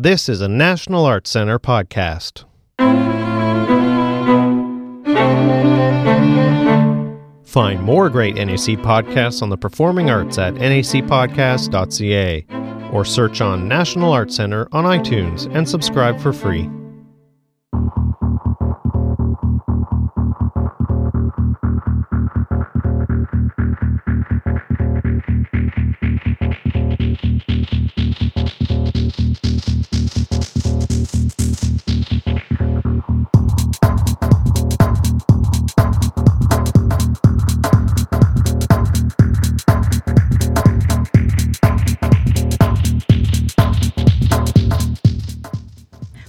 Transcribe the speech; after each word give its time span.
This 0.00 0.28
is 0.28 0.40
a 0.42 0.48
National 0.48 1.04
Arts 1.06 1.28
Center 1.28 1.58
podcast. 1.58 2.44
Find 7.44 7.82
more 7.82 8.08
great 8.08 8.36
NAC 8.36 8.78
podcasts 8.78 9.42
on 9.42 9.48
the 9.48 9.56
performing 9.56 10.08
arts 10.08 10.38
at 10.38 10.54
nacpodcast.ca 10.54 12.46
or 12.92 13.04
search 13.04 13.40
on 13.40 13.66
National 13.66 14.12
Arts 14.12 14.36
Center 14.36 14.68
on 14.70 14.84
iTunes 14.84 15.52
and 15.52 15.68
subscribe 15.68 16.20
for 16.20 16.32
free. 16.32 16.70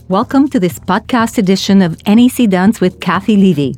Welcome 0.09 0.48
to 0.49 0.59
this 0.59 0.80
podcast 0.80 1.38
edition 1.38 1.84
of 1.84 1.95
NAC 2.08 2.50
Dance 2.50 2.81
with 2.81 3.00
Cathy 3.00 3.38
Levy, 3.38 3.76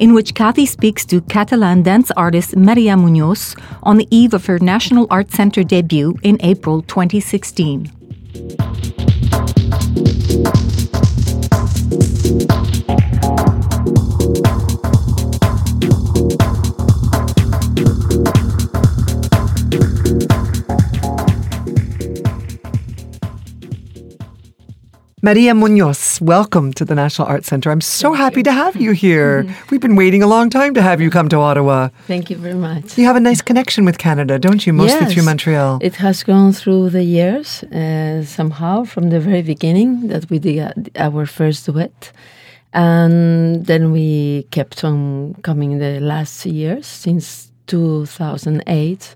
in 0.00 0.12
which 0.12 0.34
Cathy 0.34 0.66
speaks 0.66 1.04
to 1.06 1.20
Catalan 1.20 1.84
dance 1.84 2.10
artist 2.16 2.56
Maria 2.56 2.96
Munoz 2.96 3.54
on 3.84 3.96
the 3.96 4.08
eve 4.10 4.34
of 4.34 4.46
her 4.46 4.58
National 4.58 5.06
Art 5.08 5.30
Center 5.30 5.62
debut 5.62 6.16
in 6.24 6.36
April 6.40 6.82
2016. 6.82 7.92
Maria 25.28 25.54
Munoz, 25.54 26.22
welcome 26.22 26.72
to 26.72 26.86
the 26.86 26.94
National 26.94 27.28
Arts 27.28 27.48
Center. 27.48 27.70
I'm 27.70 27.82
so 27.82 28.14
happy 28.14 28.42
to 28.42 28.50
have 28.50 28.76
you 28.76 28.92
here. 29.06 29.44
We've 29.68 29.78
been 29.78 29.94
waiting 29.94 30.22
a 30.22 30.26
long 30.26 30.48
time 30.48 30.72
to 30.72 30.80
have 30.80 31.02
you 31.02 31.10
come 31.10 31.28
to 31.28 31.36
Ottawa. 31.36 31.90
Thank 32.06 32.30
you 32.30 32.38
very 32.38 32.54
much. 32.54 32.96
You 32.96 33.04
have 33.04 33.16
a 33.16 33.20
nice 33.20 33.42
connection 33.42 33.84
with 33.84 33.98
Canada, 33.98 34.38
don't 34.38 34.66
you? 34.66 34.72
Mostly 34.72 35.00
Yes. 35.00 35.12
through 35.12 35.24
Montreal. 35.24 35.80
It 35.82 35.96
has 35.96 36.24
gone 36.24 36.52
through 36.54 36.88
the 36.96 37.04
years 37.04 37.62
uh, 37.64 38.24
somehow 38.24 38.84
from 38.84 39.10
the 39.10 39.20
very 39.20 39.42
beginning 39.42 40.08
that 40.08 40.30
we 40.30 40.38
did 40.38 40.60
uh, 40.96 41.02
our 41.06 41.26
first 41.26 41.66
duet. 41.66 42.10
And 42.72 43.66
then 43.66 43.92
we 43.92 44.46
kept 44.50 44.82
on 44.82 45.34
coming 45.42 45.76
the 45.78 46.00
last 46.00 46.46
years 46.46 46.86
since 46.86 47.52
2008 47.66 49.14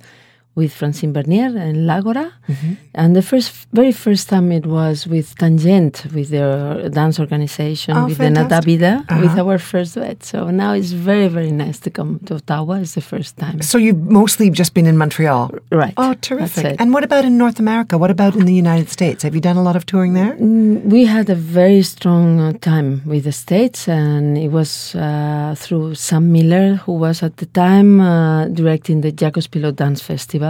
with 0.55 0.70
Francine 0.72 1.12
Bernier 1.12 1.56
and 1.56 1.86
L'Agora. 1.86 2.31
Mm-hmm. 2.48 2.72
And 2.95 3.17
the 3.17 3.22
first, 3.22 3.67
very 3.72 3.92
first 3.92 4.28
time 4.28 4.53
it 4.53 4.67
was 4.67 5.06
with 5.06 5.34
Tangente, 5.36 6.12
with 6.12 6.28
their 6.28 6.89
dance 6.91 7.19
organization, 7.19 7.97
Oh, 7.97 8.06
with 8.06 8.19
fantastic. 8.19 8.48
the 8.48 8.55
Natavida, 8.78 9.20
with 9.22 9.31
Uh-huh. 9.31 9.48
our 9.50 9.59
first 9.59 9.94
duet. 9.94 10.22
So 10.25 10.50
now 10.50 10.72
it's 10.75 10.92
very, 10.92 11.28
very 11.28 11.50
nice 11.64 11.78
to 11.84 11.91
come 11.91 12.19
to 12.27 12.34
Ottawa. 12.34 12.75
It's 12.83 12.94
the 12.94 13.00
first 13.00 13.39
time. 13.39 13.62
So 13.62 13.78
you've 13.78 14.05
mostly 14.20 14.50
just 14.50 14.75
been 14.75 14.86
in 14.86 14.97
Montreal. 14.98 15.50
Right. 15.70 15.94
Oh, 15.97 16.14
terrific. 16.20 16.77
And 16.81 16.92
what 16.92 17.05
about 17.05 17.25
in 17.25 17.39
North 17.39 17.59
America? 17.59 17.97
What 17.97 18.11
about 18.11 18.34
in 18.37 18.44
the 18.44 18.55
United 18.66 18.89
States? 18.91 19.22
Have 19.22 19.34
you 19.34 19.41
done 19.41 19.56
a 19.56 19.62
lot 19.62 19.77
of 19.77 19.84
touring 19.87 20.12
there? 20.20 20.33
Mm, 20.37 20.84
We 20.97 21.06
had 21.06 21.31
a 21.31 21.34
very 21.61 21.83
strong 21.83 22.27
uh, 22.41 22.53
time 22.61 23.00
with 23.06 23.22
the 23.25 23.33
States, 23.33 23.89
and 23.89 24.37
it 24.37 24.50
was 24.59 24.70
uh, 24.94 25.55
through 25.62 25.94
Sam 25.94 26.25
Miller, 26.37 26.75
who 26.84 26.92
was 27.06 27.22
at 27.22 27.34
the 27.39 27.47
time 27.47 28.00
uh, 28.00 28.48
directing 28.48 29.00
the 29.00 29.12
Jacob's 29.12 29.47
Pillow 29.54 29.72
Dance 29.72 30.03
Festival. 30.03 30.41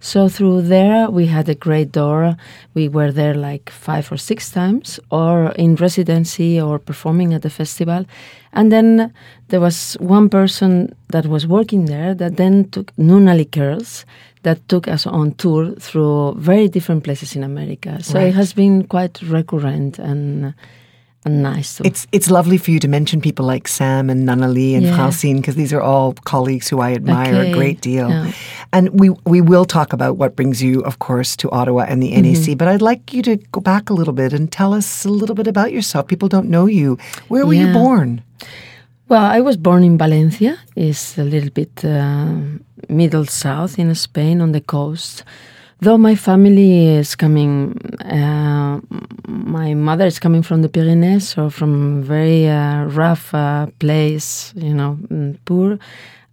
So, 0.00 0.28
through 0.28 0.62
there, 0.62 1.10
we 1.10 1.26
had 1.26 1.48
a 1.48 1.54
great 1.54 1.92
door. 1.92 2.36
We 2.74 2.88
were 2.88 3.12
there 3.12 3.34
like 3.34 3.70
five 3.70 4.12
or 4.12 4.18
six 4.18 4.50
times, 4.50 5.00
or 5.10 5.52
in 5.56 5.76
residency, 5.76 6.60
or 6.60 6.78
performing 6.78 7.34
at 7.34 7.42
the 7.42 7.50
festival. 7.50 8.04
And 8.52 8.70
then 8.70 9.12
there 9.48 9.60
was 9.60 9.96
one 10.00 10.28
person 10.28 10.94
that 11.08 11.26
was 11.26 11.46
working 11.46 11.86
there 11.86 12.14
that 12.14 12.36
then 12.36 12.68
took 12.70 12.94
Nunali 12.96 13.46
Curls 13.50 14.04
that 14.42 14.58
took 14.68 14.88
us 14.88 15.06
on 15.06 15.32
tour 15.34 15.72
through 15.78 16.34
very 16.38 16.68
different 16.68 17.04
places 17.04 17.36
in 17.36 17.42
America. 17.42 18.02
So 18.02 18.14
Right. 18.14 18.28
it 18.28 18.34
has 18.34 18.52
been 18.54 18.84
quite 18.84 19.20
recurrent 19.22 19.98
and 19.98 20.54
and 21.24 21.42
nice. 21.42 21.80
It's 21.84 22.06
it's 22.12 22.30
lovely 22.30 22.56
for 22.58 22.70
you 22.70 22.78
to 22.80 22.88
mention 22.88 23.20
people 23.20 23.44
like 23.44 23.68
Sam 23.68 24.08
and 24.10 24.24
Nana 24.24 24.48
Lee 24.48 24.74
and 24.74 24.86
Yeah. 24.86 24.96
Francine 24.96 25.36
because 25.36 25.54
these 25.54 25.72
are 25.76 25.82
all 25.82 26.14
colleagues 26.24 26.68
who 26.70 26.80
I 26.80 26.94
admire 26.94 27.34
a 27.42 27.52
great 27.52 27.80
deal. 27.82 28.08
Yeah. 28.08 28.32
And 28.72 28.88
we 29.00 29.10
we 29.26 29.40
will 29.42 29.64
talk 29.64 29.92
about 29.92 30.16
what 30.16 30.34
brings 30.36 30.62
you, 30.62 30.80
of 30.86 30.98
course, 30.98 31.36
to 31.36 31.50
Ottawa 31.50 31.84
and 31.88 32.02
the 32.02 32.12
Mm-hmm. 32.12 32.48
NAC. 32.50 32.58
But 32.58 32.68
I'd 32.68 32.82
like 32.90 33.12
you 33.16 33.22
to 33.22 33.36
go 33.52 33.60
back 33.60 33.90
a 33.90 33.94
little 33.94 34.14
bit 34.14 34.32
and 34.32 34.50
tell 34.50 34.72
us 34.72 35.04
a 35.04 35.10
little 35.10 35.34
bit 35.34 35.46
about 35.46 35.72
yourself. 35.72 36.06
People 36.06 36.28
don't 36.28 36.48
know 36.48 36.66
you. 36.66 36.96
Where 37.28 37.44
were 37.46 37.54
you 37.54 37.72
born? 37.72 38.22
well, 39.08 39.24
I 39.36 39.40
was 39.40 39.56
born 39.56 39.82
in 39.84 39.98
Valencia. 39.98 40.56
It's 40.76 41.18
a 41.18 41.24
little 41.24 41.50
bit 41.50 41.84
uh, 41.84 42.32
middle 42.88 43.26
south 43.26 43.78
in 43.78 43.94
Spain 43.94 44.40
on 44.40 44.52
the 44.52 44.60
coast. 44.60 45.24
Though 45.82 45.96
my 45.96 46.14
family 46.14 46.88
is 46.88 47.16
coming, 47.16 47.74
uh, 48.04 48.80
my 49.26 49.72
mother 49.72 50.04
is 50.04 50.18
coming 50.18 50.42
from 50.42 50.60
the 50.60 50.68
Pyrenees, 50.68 51.26
so 51.26 51.48
from 51.48 52.02
very 52.02 52.46
uh, 52.46 52.84
rough 52.84 53.32
uh, 53.34 53.66
place, 53.78 54.52
you 54.56 54.74
know, 54.74 54.98
mm, 55.08 55.38
poor. 55.46 55.78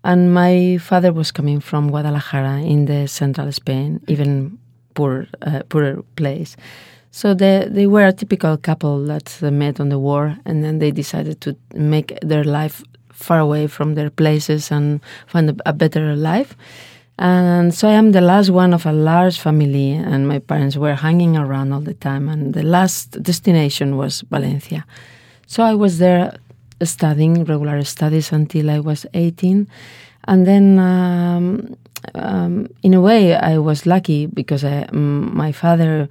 And 0.04 0.34
my 0.34 0.78
father 0.80 1.14
was 1.14 1.32
coming 1.32 1.62
from 1.62 1.90
Guadalajara 1.90 2.60
in 2.60 2.86
the 2.86 3.08
central 3.08 3.50
Spain, 3.54 4.02
even 4.10 4.60
poor, 4.96 5.28
uh, 5.42 5.62
poorer 5.70 6.04
place. 6.18 6.58
So 7.12 7.34
they 7.34 7.68
they 7.72 7.88
were 7.88 8.06
a 8.06 8.12
typical 8.12 8.58
couple 8.58 9.06
that 9.06 9.42
met 9.42 9.80
on 9.80 9.88
the 9.88 9.98
war, 9.98 10.36
and 10.46 10.62
then 10.62 10.80
they 10.80 10.92
decided 10.92 11.40
to 11.42 11.56
make 11.74 12.20
their 12.22 12.44
life 12.44 12.84
far 13.14 13.40
away 13.40 13.68
from 13.68 13.96
their 13.96 14.10
places 14.10 14.72
and 14.72 15.00
find 15.26 15.62
a 15.66 15.74
better 15.74 16.18
life. 16.18 16.58
And 17.20 17.74
so 17.74 17.88
I 17.88 17.94
am 17.94 18.12
the 18.12 18.22
last 18.22 18.52
one 18.52 18.74
of 18.74 18.86
a 18.86 18.94
large 18.94 19.40
family, 19.40 19.92
and 19.94 20.28
my 20.28 20.40
parents 20.40 20.78
were 20.78 20.94
hanging 20.94 21.36
around 21.36 21.74
all 21.74 21.82
the 21.82 21.96
time. 21.96 22.30
And 22.30 22.54
the 22.54 22.64
last 22.64 23.22
destination 23.24 23.98
was 23.98 24.24
Valencia. 24.30 24.86
So 25.48 25.64
I 25.64 25.74
was 25.74 25.98
there 25.98 26.38
studying 26.84 27.44
regular 27.44 27.84
studies 27.84 28.32
until 28.32 28.70
I 28.70 28.80
was 28.80 29.06
18. 29.14 29.68
And 30.28 30.46
then, 30.46 30.78
um, 30.78 31.76
um, 32.14 32.68
in 32.84 32.94
a 32.94 33.02
way, 33.02 33.36
I 33.36 33.58
was 33.58 33.86
lucky 33.86 34.28
because 34.28 34.64
I, 34.64 34.86
mm, 34.92 35.34
my 35.34 35.52
father 35.52 36.10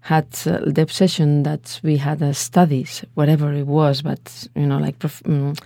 had 0.00 0.26
uh, 0.46 0.58
the 0.66 0.82
obsession 0.82 1.42
that 1.44 1.78
we 1.84 1.98
had 1.98 2.22
uh, 2.22 2.32
studies, 2.32 3.04
whatever 3.14 3.52
it 3.52 3.66
was, 3.66 4.02
but, 4.02 4.48
you 4.56 4.66
know, 4.66 4.78
like 4.78 4.98
mm, 4.98 5.56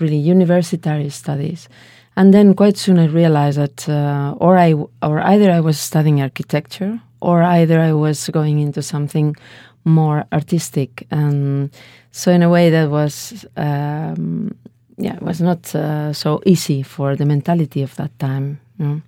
really 0.00 0.16
universitary 0.16 1.08
studies. 1.08 1.68
And 2.16 2.32
then 2.32 2.54
quite 2.54 2.76
soon 2.76 2.98
I 2.98 3.06
realized 3.06 3.58
that, 3.58 3.88
uh, 3.88 4.34
or 4.38 4.56
I, 4.56 4.74
or 5.02 5.20
either 5.20 5.50
I 5.50 5.60
was 5.60 5.78
studying 5.78 6.22
architecture, 6.22 7.00
or 7.20 7.42
either 7.42 7.80
I 7.80 7.92
was 7.92 8.28
going 8.28 8.60
into 8.60 8.82
something 8.82 9.34
more 9.84 10.24
artistic. 10.32 11.06
And 11.10 11.70
so 12.12 12.30
in 12.30 12.42
a 12.42 12.48
way 12.48 12.70
that 12.70 12.90
was, 12.90 13.44
um, 13.56 14.54
yeah, 14.96 15.16
it 15.16 15.22
was 15.22 15.40
not 15.40 15.74
uh, 15.74 16.12
so 16.12 16.40
easy 16.46 16.82
for 16.82 17.16
the 17.16 17.24
mentality 17.24 17.82
of 17.82 17.96
that 17.96 18.16
time. 18.18 18.60
You 18.78 18.86
know? 18.86 19.02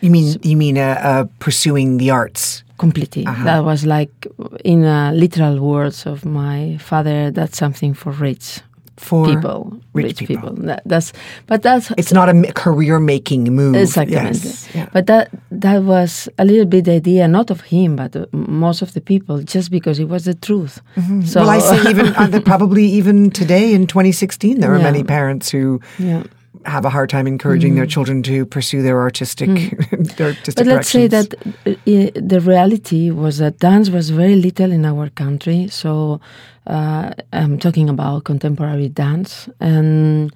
You 0.00 0.10
mean 0.10 0.36
you 0.42 0.56
mean 0.56 0.78
uh, 0.78 1.00
uh, 1.02 1.24
pursuing 1.38 1.98
the 1.98 2.10
arts? 2.10 2.62
completely. 2.78 3.24
That 3.24 3.64
was 3.64 3.84
like, 3.84 4.26
in 4.64 4.84
uh, 4.84 5.12
literal 5.12 5.60
words 5.60 6.06
of 6.06 6.24
my 6.24 6.78
father, 6.78 7.30
that's 7.30 7.58
something 7.58 7.92
for 7.92 8.12
rich 8.12 8.60
For 8.98 9.26
people, 9.26 9.80
rich 9.92 10.06
rich, 10.06 10.18
people. 10.18 10.50
people. 10.50 10.66
That, 10.66 10.82
that's, 10.84 11.12
but 11.46 11.62
that's 11.62 11.92
It's 11.96 12.12
not 12.12 12.28
a 12.28 12.52
career 12.52 12.98
making 12.98 13.44
move. 13.44 13.76
Exactly. 13.76 14.16
Yes. 14.16 14.68
Yeah. 14.74 14.88
But 14.92 15.06
that 15.06 15.30
that 15.50 15.84
was 15.84 16.28
a 16.38 16.44
little 16.44 16.66
bit 16.66 16.84
the 16.84 16.92
idea, 16.92 17.28
not 17.28 17.50
of 17.50 17.60
him, 17.60 17.96
but 17.96 18.16
uh, 18.16 18.26
most 18.32 18.82
of 18.82 18.92
the 18.94 19.00
people, 19.00 19.42
just 19.42 19.70
because 19.70 19.98
it 19.98 20.08
was 20.08 20.24
the 20.24 20.34
truth. 20.34 20.80
Mm-hmm. 20.96 21.20
well, 21.34 21.50
I 21.50 21.58
say 21.58 21.90
even 21.90 22.42
probably 22.42 22.84
even 22.86 23.30
today 23.30 23.72
in 23.72 23.86
2016, 23.86 24.60
there 24.60 24.74
are 24.74 24.78
many 24.78 25.04
parents 25.04 25.50
who 25.50 25.80
yeah. 25.98 26.24
Have 26.64 26.84
a 26.84 26.90
hard 26.90 27.10
time 27.10 27.26
encouraging 27.26 27.74
their 27.74 27.86
children 27.86 28.22
to 28.22 28.46
pursue 28.46 28.82
their 28.82 29.00
artistic 29.00 29.48
their 30.16 30.28
artistic 30.28 30.56
But 30.56 30.66
let's 30.66 30.90
say 30.90 31.06
that 31.06 31.34
uh, 31.34 31.74
the 31.86 32.40
reality 32.44 33.10
was 33.10 33.38
that 33.38 33.58
dance 33.58 33.90
was 33.90 34.10
very 34.10 34.36
little 34.36 34.72
in 34.72 34.84
our 34.84 35.08
country. 35.10 35.68
So 35.68 36.20
uh, 36.66 37.12
I'm 37.32 37.58
talking 37.58 37.88
about 37.88 38.24
contemporary 38.24 38.88
dance, 38.88 39.48
and 39.60 40.32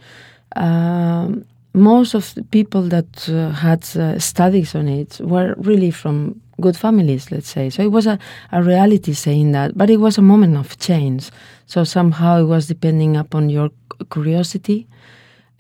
um, 0.56 1.44
most 1.74 2.14
of 2.14 2.34
the 2.34 2.42
people 2.42 2.82
that 2.82 3.28
uh, 3.28 3.50
had 3.50 3.84
uh, 3.96 4.18
studies 4.18 4.74
on 4.74 4.88
it 4.88 5.20
were 5.20 5.54
really 5.58 5.90
from 5.90 6.40
good 6.60 6.76
families, 6.76 7.30
let's 7.30 7.48
say. 7.48 7.70
So 7.70 7.82
it 7.82 7.92
was 7.92 8.06
a, 8.06 8.18
a 8.52 8.62
reality 8.62 9.14
saying 9.14 9.52
that, 9.52 9.76
but 9.76 9.90
it 9.90 9.98
was 9.98 10.18
a 10.18 10.22
moment 10.22 10.56
of 10.56 10.78
change. 10.78 11.30
So 11.66 11.84
somehow 11.84 12.40
it 12.40 12.44
was 12.44 12.66
depending 12.66 13.16
upon 13.16 13.48
your 13.50 13.70
curiosity 14.10 14.86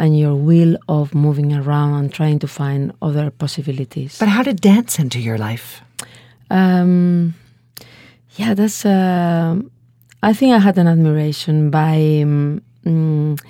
and 0.02 0.18
your 0.18 0.34
will 0.34 0.76
of 0.88 1.14
moving 1.14 1.52
around 1.52 1.94
and 1.94 2.12
trying 2.12 2.40
to 2.40 2.48
find 2.48 2.92
other 3.00 3.30
possibilities. 3.30 4.18
But 4.18 4.28
how 4.28 4.42
did 4.42 4.60
dance 4.60 4.98
enter 4.98 5.20
your 5.20 5.38
life? 5.38 5.80
Um, 6.50 7.34
yeah, 8.34 8.52
that's. 8.54 8.84
Uh, 8.84 9.60
I 10.24 10.32
think 10.32 10.54
I 10.54 10.58
had 10.58 10.76
an 10.76 10.88
admiration 10.88 11.70
by 11.70 12.20
um, 12.22 12.62
mm, 12.84 13.40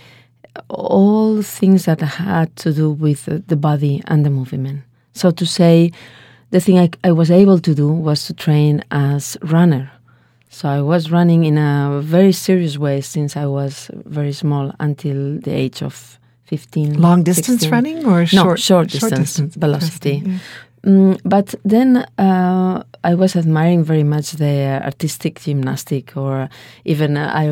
all 0.69 1.41
things 1.41 1.87
that 1.87 2.03
had 2.03 2.55
to 2.57 2.73
do 2.73 2.91
with 2.91 3.25
the 3.49 3.57
body 3.57 4.03
and 4.07 4.25
the 4.27 4.31
movement. 4.31 4.83
So 5.15 5.31
to 5.31 5.47
say, 5.47 5.91
the 6.51 6.61
thing 6.61 6.79
I, 6.79 6.91
I 7.03 7.13
was 7.13 7.31
able 7.31 7.61
to 7.61 7.75
do 7.75 7.91
was 7.91 8.27
to 8.27 8.35
train 8.35 8.85
as 8.91 9.39
runner. 9.41 9.91
So 10.51 10.69
I 10.69 10.83
was 10.83 11.11
running 11.11 11.45
in 11.45 11.57
a 11.57 12.01
very 12.03 12.33
serious 12.33 12.77
way 12.77 13.01
since 13.01 13.39
I 13.39 13.47
was 13.47 13.91
very 13.95 14.33
small 14.33 14.75
until 14.79 15.41
the 15.41 15.51
age 15.51 15.83
of 15.83 16.19
15. 16.57 17.01
Long 17.01 17.23
distance 17.25 17.61
16. 17.63 17.71
running 17.71 17.99
or 18.07 18.21
no, 18.21 18.27
short, 18.27 18.61
short 18.61 18.89
distance, 18.89 19.57
velocity. 19.57 20.17
Interesting, 20.17 20.41
Mm, 20.85 21.15
but 21.25 21.55
then 21.65 22.05
uh, 22.19 22.83
I 23.11 23.15
was 23.15 23.37
admiring 23.37 23.85
very 23.85 24.03
much 24.05 24.33
the 24.33 24.81
artistic 24.85 25.41
gymnastic, 25.45 26.17
or 26.17 26.49
even 26.85 27.17
uh, 27.17 27.31
I. 27.43 27.45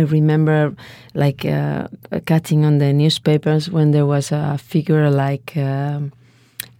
remember 0.02 0.74
like 1.14 1.44
uh, 1.46 1.88
cutting 2.26 2.64
on 2.66 2.78
the 2.78 2.92
newspapers 2.92 3.70
when 3.70 3.90
there 3.92 4.04
was 4.04 4.32
a 4.32 4.58
figure 4.58 5.10
like 5.10 5.56
um 5.56 6.12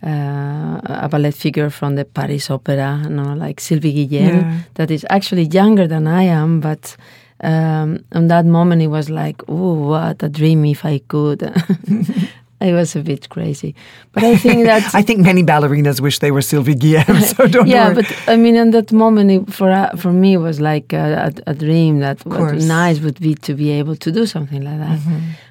uh, 0.03 0.81
a 1.05 1.09
ballet 1.11 1.31
figure 1.33 1.71
from 1.71 1.97
the 1.97 2.05
Paris 2.05 2.51
Opera, 2.51 3.01
you 3.05 3.09
know, 3.11 3.35
like 3.47 3.61
Sylvie 3.61 4.07
Guillem, 4.07 4.43
Yeah. 4.43 4.59
that 4.75 4.91
is 4.91 5.05
actually 5.11 5.49
younger 5.53 5.87
than 5.89 6.07
I 6.07 6.25
am, 6.25 6.61
but 6.61 6.97
um, 7.41 8.05
on 8.13 8.29
that 8.29 8.47
moment 8.47 8.83
it 8.83 8.89
was 8.89 9.09
like, 9.11 9.43
oh, 9.49 9.75
what 9.75 10.23
a 10.23 10.29
dream 10.29 10.65
if 10.65 10.85
I 10.85 10.99
could. 10.99 11.43
I 12.61 12.73
was 12.73 12.97
a 12.97 13.03
bit 13.03 13.29
crazy, 13.29 13.77
but 14.11 14.25
I 14.25 14.35
think 14.35 14.65
that 14.65 14.93
I 14.95 15.01
think 15.03 15.21
many 15.21 15.45
ballerinas 15.45 16.01
wish 16.01 16.19
they 16.19 16.33
were 16.33 16.43
Sylvie 16.43 16.75
Guillem, 16.75 17.23
so 17.37 17.47
don't 17.47 17.69
yeah, 17.69 17.93
worry. 17.93 18.03
but 18.03 18.19
I 18.27 18.37
mean, 18.37 18.57
in 18.57 18.73
that 18.73 18.91
moment, 18.91 19.31
it, 19.31 19.55
for 19.55 19.71
uh, 19.71 19.95
for 19.97 20.13
me, 20.13 20.35
it 20.35 20.39
was 20.39 20.61
like 20.61 20.93
a, 20.93 21.33
a, 21.47 21.53
a 21.53 21.55
dream 21.55 22.01
that 22.01 22.27
what. 22.27 22.41
Mm-hmm. 22.41 22.67
nice 22.67 22.99
would 22.99 23.21
be 23.21 23.37
to 23.37 23.55
be 23.55 23.71
able 23.71 23.95
to 23.95 24.11
do 24.11 24.27
something 24.27 24.63
like 24.63 24.79
that. 24.79 24.99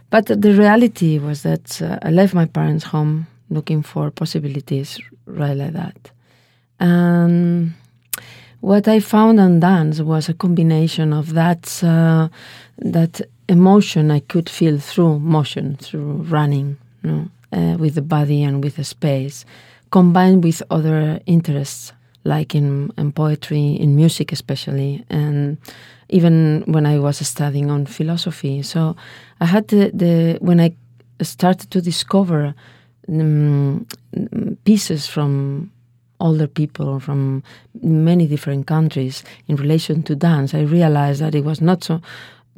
But 0.09 0.25
the 0.25 0.53
reality 0.53 1.17
was 1.17 1.43
that 1.43 1.81
uh, 1.81 1.99
I 2.01 2.11
left 2.11 2.33
my 2.33 2.45
parents' 2.45 2.83
home 2.83 3.27
looking 3.49 3.81
for 3.83 4.11
possibilities 4.11 4.99
right 5.25 5.55
like 5.55 5.73
that. 5.73 6.11
And 6.79 7.73
what 8.67 8.85
I 8.85 8.99
found 8.99 9.39
on 9.39 9.61
dance 9.61 10.01
was 10.01 10.27
a 10.27 10.33
combination 10.33 11.13
of 11.13 11.33
that 11.33 11.81
uh, 11.81 12.27
that 12.77 13.21
emotion 13.47 14.11
I 14.11 14.19
could 14.19 14.49
feel 14.49 14.77
through 14.77 15.19
motion, 15.19 15.77
through 15.77 16.25
running, 16.29 16.77
you 17.01 17.09
know, 17.09 17.27
uh, 17.53 17.77
with 17.77 17.95
the 17.95 18.01
body 18.01 18.43
and 18.43 18.61
with 18.61 18.75
the 18.75 18.83
space, 18.83 19.45
combined 19.89 20.43
with 20.43 20.61
other 20.69 21.21
interests 21.25 21.93
like 22.25 22.53
in, 22.53 22.91
in 22.97 23.13
poetry, 23.13 23.67
in 23.79 23.95
music 23.95 24.33
especially, 24.33 25.05
and 25.09 25.57
even 26.09 26.63
when 26.67 26.85
I 26.85 26.99
was 26.99 27.25
studying 27.25 27.71
on 27.71 27.85
philosophy. 27.85 28.61
So 28.63 28.97
I 29.39 29.45
had 29.45 29.69
the, 29.69 29.91
the 29.93 30.39
when 30.41 30.59
I 30.59 30.75
started 31.21 31.71
to 31.71 31.81
discover 31.81 32.53
um, 33.07 33.87
pieces 34.65 35.07
from 35.07 35.71
older 36.19 36.47
people 36.47 36.99
from 36.99 37.43
many 37.81 38.27
different 38.27 38.67
countries 38.67 39.23
in 39.47 39.55
relation 39.55 40.03
to 40.03 40.15
dance, 40.15 40.53
I 40.53 40.61
realized 40.61 41.21
that 41.21 41.35
it 41.35 41.43
was 41.43 41.61
not 41.61 41.83
so 41.83 42.01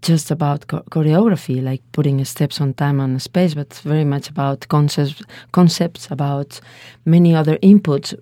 just 0.02 0.32
about 0.32 0.66
cho- 0.70 0.84
choreography, 0.92 1.62
like 1.62 1.82
putting 1.92 2.24
steps 2.24 2.62
on 2.62 2.74
time 2.74 3.00
and 3.00 3.22
space, 3.22 3.54
but 3.54 3.74
very 3.84 4.06
much 4.06 4.30
about 4.30 4.68
concepts, 4.70 5.22
concepts 5.52 6.10
about 6.10 6.62
many 7.06 7.36
other 7.36 7.58
inputs, 7.58 8.14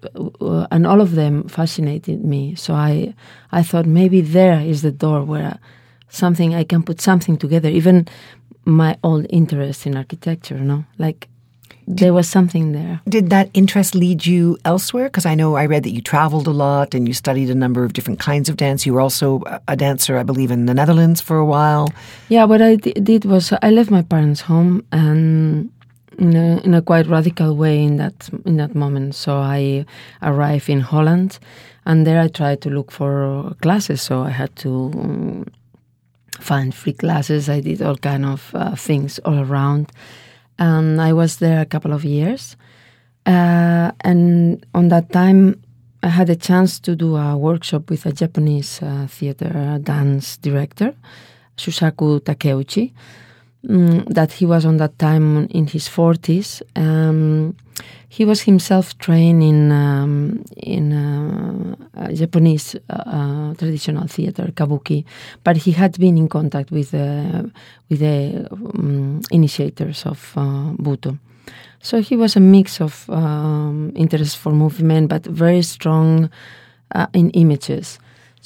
uh, 0.42 0.68
and 0.72 0.88
all 0.88 1.02
of 1.02 1.14
them 1.16 1.48
fascinated 1.48 2.26
me. 2.26 2.56
So 2.56 2.74
I, 2.74 3.14
I 3.52 3.64
thought 3.64 3.86
maybe 3.86 4.22
there 4.22 4.60
is 4.60 4.82
the 4.82 4.92
door 4.92 5.24
where 5.24 5.60
something 6.10 6.56
I 6.56 6.64
can 6.64 6.84
put 6.84 7.00
something 7.02 7.38
together, 7.38 7.70
even 7.70 8.08
my 8.66 8.98
old 9.04 9.28
interest 9.30 9.86
in 9.86 9.96
architecture. 9.96 10.58
No, 10.58 10.86
like 10.98 11.28
there 11.90 12.14
was 12.14 12.28
something 12.28 12.74
there. 12.74 13.00
Did 13.08 13.30
that 13.30 13.50
interest 13.54 13.96
lead 13.96 14.26
you 14.26 14.58
elsewhere? 14.66 15.06
Because 15.06 15.26
I 15.26 15.36
know 15.36 15.56
I 15.56 15.66
read 15.66 15.84
that 15.84 15.92
you 15.94 16.02
traveled 16.02 16.46
a 16.48 16.52
lot 16.52 16.94
and 16.94 17.08
you 17.08 17.14
studied 17.14 17.50
a 17.50 17.56
number 17.56 17.86
of 17.86 17.94
different 17.94 18.20
kinds 18.20 18.50
of 18.50 18.58
dance. 18.58 18.86
You 18.86 18.94
were 18.94 19.00
also 19.02 19.42
a- 19.46 19.62
a 19.70 19.76
dancer, 19.76 20.18
I 20.18 20.24
believe, 20.24 20.52
in 20.52 20.66
the 20.66 20.74
Netherlands 20.74 21.22
for 21.22 21.38
a 21.38 21.46
while. 21.46 21.88
Yeah, 22.30 22.44
what 22.44 22.62
I 22.62 22.76
d- 22.76 22.92
did 22.92 23.24
was 23.26 23.54
I 23.62 23.70
left 23.72 23.90
my 23.90 24.02
parents' 24.02 24.42
home 24.42 24.84
and 24.92 25.70
in 26.18 26.36
a, 26.36 26.60
in 26.66 26.74
a 26.74 26.82
quite 26.82 27.08
radical 27.08 27.56
way 27.56 27.82
in 27.84 27.98
that 27.98 28.30
in 28.46 28.58
that 28.58 28.74
moment. 28.76 29.16
So 29.16 29.38
I 29.38 29.86
arrived 30.22 30.68
in 30.70 30.82
Holland, 30.82 31.40
and 31.86 32.06
there 32.06 32.20
I 32.20 32.28
tried 32.28 32.60
to 32.62 32.70
look 32.70 32.92
for 32.92 33.54
classes. 33.62 34.02
So 34.02 34.24
I 34.24 34.32
had 34.32 34.54
to 34.58 34.70
um, 34.96 35.46
find 36.40 36.74
free 36.74 36.94
classes. 36.94 37.48
I 37.50 37.62
did 37.62 37.82
all 37.82 37.96
kind 37.98 38.26
of 38.26 38.52
uh, 38.54 38.76
things 38.76 39.20
all 39.26 39.40
around, 39.40 39.92
and 40.60 41.02
I 41.02 41.14
was 41.14 41.38
there 41.38 41.62
a 41.62 41.66
couple 41.66 41.94
of 41.94 42.04
years. 42.04 42.56
Uh, 43.26 43.92
and 44.02 44.66
on 44.74 44.88
that 44.90 45.12
time, 45.12 45.62
I 46.04 46.10
had 46.10 46.30
a 46.30 46.36
chance 46.36 46.80
to 46.82 46.96
do 46.96 47.16
a 47.16 47.36
workshop 47.36 47.90
with 47.90 48.06
a 48.06 48.12
Japanese 48.12 48.82
uh, 48.82 49.08
theater 49.10 49.80
dance 49.84 50.38
director, 50.38 50.94
Shusaku 51.58 52.22
Takeuchi, 52.22 52.94
mm, 53.68 54.06
that 54.14 54.32
he 54.34 54.46
was 54.46 54.66
on 54.66 54.78
that 54.78 54.98
time 55.00 55.48
in 55.48 55.68
his 55.68 55.88
40s. 55.88 56.62
Um, 56.76 57.56
he 58.10 58.26
was 58.26 58.42
himself 58.42 58.98
trained 58.98 59.44
in 59.44 59.72
um, 59.72 60.44
in 60.56 60.94
uh, 60.94 61.76
uh, 61.96 62.12
Japanese 62.14 62.76
uh, 62.90 62.94
uh, 62.94 63.54
traditional 63.56 64.08
theater, 64.08 64.52
kabuki, 64.56 65.06
but 65.44 65.58
he 65.58 65.72
had 65.72 66.00
been 66.00 66.18
in 66.18 66.28
contact 66.28 66.72
with 66.72 66.92
the 66.92 67.52
with 67.90 68.00
the 68.00 68.48
um, 68.52 69.22
initiators 69.30 70.06
of 70.06 70.34
uh, 70.36 70.74
Buto. 70.82 71.20
So 71.80 72.02
he 72.02 72.16
was 72.16 72.36
a 72.36 72.40
mix 72.40 72.82
of 72.82 73.10
um, 73.10 73.92
interest 73.96 74.38
for 74.38 74.52
movement, 74.52 75.10
but 75.10 75.26
very 75.26 75.62
strong 75.62 76.30
uh, 76.96 77.08
in 77.14 77.30
images. 77.32 78.00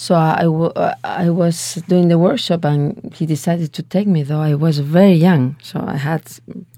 So 0.05 0.15
I, 0.15 0.45
w- 0.57 0.73
I 1.03 1.29
was 1.29 1.57
doing 1.87 2.07
the 2.07 2.17
workshop, 2.17 2.65
and 2.65 3.13
he 3.17 3.27
decided 3.27 3.71
to 3.73 3.83
take 3.83 4.07
me. 4.07 4.23
Though 4.23 4.41
I 4.51 4.55
was 4.55 4.79
very 4.79 5.13
young, 5.27 5.43
so 5.61 5.75
I 5.95 5.97
had. 6.09 6.21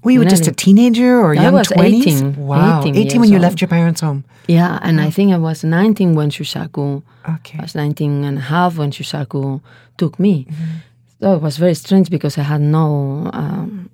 Were 0.02 0.10
you 0.10 0.24
just 0.26 0.46
a 0.46 0.52
teenager 0.52 1.12
or 1.24 1.30
I 1.32 1.44
young 1.44 1.54
was 1.54 1.68
20s? 1.68 2.06
18, 2.06 2.36
Wow. 2.36 2.82
18 2.84 3.20
when 3.20 3.30
you 3.30 3.36
old. 3.36 3.42
left 3.46 3.58
your 3.62 3.68
parents' 3.68 4.02
home. 4.02 4.24
Yeah, 4.46 4.78
and 4.82 5.00
I 5.00 5.08
think 5.08 5.32
I 5.32 5.38
was 5.38 5.64
19 5.64 6.14
when 6.14 6.28
Shusaku. 6.28 7.02
Okay. 7.36 7.58
I 7.58 7.62
was 7.62 7.74
19 7.74 8.24
and 8.24 8.36
a 8.36 8.40
half 8.42 8.76
when 8.76 8.90
Shusaku 8.90 9.62
took 9.96 10.18
me. 10.20 10.44
Mm-hmm. 10.44 10.64
So 11.20 11.34
it 11.36 11.40
was 11.40 11.56
very 11.56 11.74
strange 11.74 12.10
because 12.10 12.36
I 12.36 12.42
had 12.42 12.60
no 12.60 13.30
um, 13.32 13.88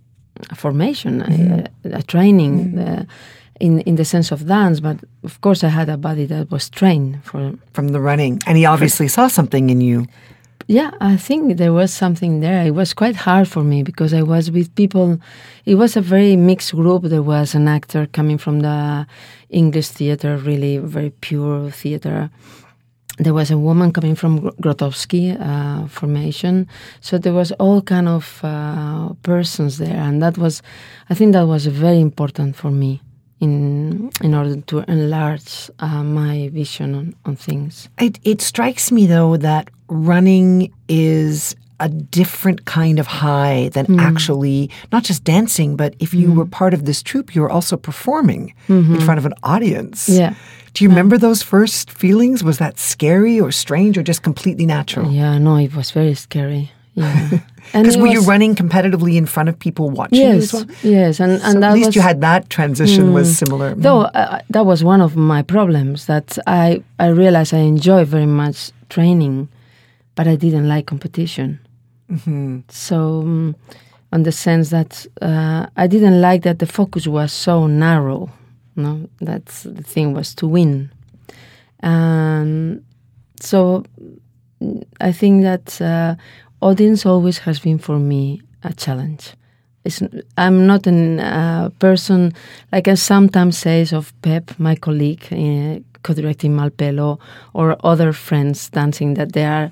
formation, 0.56 1.22
a, 1.22 1.99
a 1.99 2.02
training 2.02 2.76
uh, 2.80 3.04
in 3.60 3.80
in 3.80 3.96
the 3.96 4.04
sense 4.04 4.32
of 4.32 4.46
dance, 4.46 4.80
but 4.80 4.96
of 5.22 5.40
course 5.40 5.62
I 5.62 5.68
had 5.68 5.88
a 5.88 5.96
body 5.96 6.26
that 6.26 6.50
was 6.50 6.68
trained 6.68 7.22
for. 7.22 7.52
From 7.72 7.88
the 7.88 8.00
running. 8.00 8.40
And 8.46 8.56
he 8.56 8.66
obviously 8.66 9.08
saw 9.08 9.28
something 9.28 9.70
in 9.70 9.80
you. 9.80 10.06
Yeah, 10.66 10.90
I 11.00 11.16
think 11.16 11.56
there 11.56 11.72
was 11.72 11.92
something 11.92 12.40
there. 12.40 12.64
It 12.64 12.74
was 12.74 12.94
quite 12.94 13.16
hard 13.16 13.48
for 13.48 13.64
me 13.64 13.82
because 13.82 14.14
I 14.14 14.22
was 14.22 14.50
with 14.50 14.74
people. 14.74 15.18
It 15.64 15.74
was 15.74 15.96
a 15.96 16.00
very 16.00 16.36
mixed 16.36 16.72
group. 16.74 17.02
There 17.02 17.22
was 17.22 17.54
an 17.54 17.66
actor 17.66 18.06
coming 18.06 18.38
from 18.38 18.60
the 18.60 19.06
English 19.48 19.88
theater, 19.88 20.36
really 20.36 20.78
very 20.78 21.10
pure 21.20 21.70
theater. 21.72 22.30
There 23.18 23.34
was 23.34 23.50
a 23.50 23.58
woman 23.58 23.92
coming 23.92 24.14
from 24.14 24.40
Gro- 24.40 24.52
Grotowski 24.62 25.36
uh, 25.40 25.88
formation. 25.88 26.68
So 27.00 27.18
there 27.18 27.34
was 27.34 27.50
all 27.58 27.82
kind 27.82 28.08
of 28.08 28.40
uh, 28.44 29.12
persons 29.22 29.78
there, 29.78 29.96
and 29.96 30.22
that 30.22 30.38
was, 30.38 30.62
I 31.10 31.14
think, 31.14 31.32
that 31.32 31.48
was 31.48 31.66
very 31.66 32.00
important 32.00 32.54
for 32.54 32.70
me 32.70 33.00
in 33.40 34.11
in 34.23 34.35
order 34.35 34.61
to 34.61 34.78
enlarge 34.88 35.70
uh, 35.78 36.02
my 36.02 36.49
vision 36.52 36.94
on, 36.94 37.14
on 37.25 37.37
things. 37.37 37.88
It, 37.99 38.18
it 38.23 38.42
strikes 38.42 38.92
me, 38.92 39.06
though, 39.06 39.37
that 39.38 39.70
running 39.88 40.73
is 40.88 41.56
a 41.80 41.88
different 41.88 42.66
kind 42.66 42.99
of 42.99 43.06
high 43.06 43.70
than 43.73 43.87
mm. 43.87 44.00
actually 44.00 44.70
not 44.92 45.02
just 45.02 45.25
dancing, 45.25 45.76
but 45.76 45.94
if 45.99 46.12
you 46.12 46.28
mm. 46.28 46.37
were 46.37 46.47
part 46.47 46.75
of 46.75 46.85
this 46.85 47.02
troupe, 47.02 47.35
you 47.35 47.40
were 47.40 47.50
also 47.50 47.76
performing 47.76 48.54
in 48.68 48.85
mm-hmm. 48.85 48.99
front 48.99 49.18
of 49.18 49.25
an 49.25 49.32
audience. 49.42 50.09
Yeah. 50.09 50.35
Do 50.75 50.85
you 50.85 50.90
remember 50.90 51.18
those 51.18 51.42
first 51.42 51.90
feelings? 51.90 52.44
Was 52.44 52.59
that 52.59 52.78
scary 52.78 53.40
or 53.40 53.50
strange 53.50 53.99
or 53.99 54.02
just 54.02 54.23
completely 54.23 54.66
natural? 54.66 55.11
Yeah, 55.11 55.38
no, 55.38 55.56
it 55.56 55.75
was 55.75 55.90
very 55.90 56.14
scary. 56.14 56.70
Yeah. 57.00 57.38
Because 57.73 57.97
were 57.97 58.09
you 58.16 58.23
running 58.23 58.54
competitively 58.57 59.14
in 59.16 59.26
front 59.26 59.49
of 59.49 59.54
people 59.59 59.90
watching 59.90 60.19
Yes, 60.19 60.52
well? 60.52 60.66
yes, 60.83 61.21
and 61.21 61.40
So 61.40 61.47
and 61.49 61.62
that 61.62 61.69
at 61.71 61.75
least 61.75 61.87
was, 61.88 61.97
you 61.97 62.02
had 62.02 62.21
that 62.21 62.50
transition 62.50 63.12
was 63.12 63.38
similar. 63.38 63.75
Though 63.75 64.02
uh, 64.02 64.40
that 64.54 64.64
was 64.66 64.83
one 64.83 65.00
of 65.00 65.14
my 65.14 65.42
problems 65.42 66.07
that 66.07 66.38
I 66.47 66.83
I 66.99 67.07
realized 67.23 67.54
I 67.54 67.59
enjoy 67.75 68.04
very 68.04 68.26
much 68.26 68.73
training, 68.88 69.49
but 70.16 70.26
I 70.26 70.37
didn't 70.37 70.66
like 70.69 70.85
competition. 70.87 71.59
So, 72.69 72.97
um, 73.23 73.54
on 74.12 74.23
the 74.25 74.33
sense 74.33 74.71
that 74.71 75.07
uh, 75.23 75.66
I 75.76 75.87
didn't 75.87 76.21
like 76.21 76.42
that 76.42 76.59
the 76.59 76.66
focus 76.66 77.07
was 77.07 77.33
so 77.33 77.66
narrow. 77.69 78.28
No, 78.75 79.09
that's 79.21 79.62
the 79.62 79.83
thing 79.85 80.12
was 80.14 80.35
to 80.37 80.47
win, 80.49 80.90
and 81.80 82.83
so 83.40 83.85
mm, 84.62 84.83
I 85.00 85.12
think 85.12 85.42
that 85.42 85.80
uh, 85.80 86.14
audience 86.60 87.06
always 87.06 87.38
has 87.38 87.58
been 87.60 87.78
for 87.78 87.98
me 87.98 88.42
a 88.62 88.72
challenge. 88.74 89.34
It's, 89.84 90.02
I'm 90.36 90.66
not 90.66 90.86
a 90.86 90.92
uh, 91.22 91.68
person 91.78 92.32
like 92.72 92.86
I 92.88 92.94
sometimes 92.94 93.56
says 93.58 93.92
of 93.92 94.12
Pep, 94.22 94.50
my 94.58 94.74
colleague, 94.76 95.26
uh, 95.32 95.80
co-directing 96.02 96.54
Malpelo, 96.54 97.18
or 97.54 97.76
other 97.84 98.12
friends 98.12 98.68
dancing 98.70 99.14
that 99.14 99.32
they 99.32 99.44
are 99.44 99.70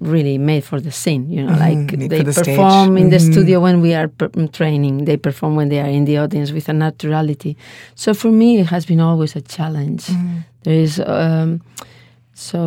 really 0.00 0.38
made 0.38 0.64
for 0.64 0.80
the 0.80 0.90
scene. 0.92 1.30
You 1.30 1.44
know, 1.44 1.52
like 1.56 1.78
Mm-hmm. 1.78 1.98
made 1.98 2.10
they 2.10 2.22
the 2.22 2.32
stage. 2.32 2.44
perform 2.46 2.96
in 2.98 3.08
the 3.10 3.16
Mhm. 3.16 3.32
studio 3.32 3.60
when 3.60 3.80
we 3.80 3.94
are 3.94 4.08
per- 4.08 4.28
training. 4.52 5.06
They 5.06 5.16
perform 5.16 5.56
when 5.56 5.68
they 5.70 5.80
are 5.80 5.88
in 5.88 6.04
the 6.04 6.18
audience 6.18 6.52
with 6.52 6.68
a 6.68 6.72
naturality. 6.72 7.56
So 7.94 8.12
for 8.14 8.30
me, 8.30 8.60
it 8.60 8.66
has 8.66 8.84
been 8.86 9.00
always 9.00 9.34
a 9.34 9.40
challenge. 9.40 10.04
Mm-hmm. 10.06 10.36
There 10.64 10.74
is 10.82 11.00
um, 11.00 11.60
so 12.34 12.60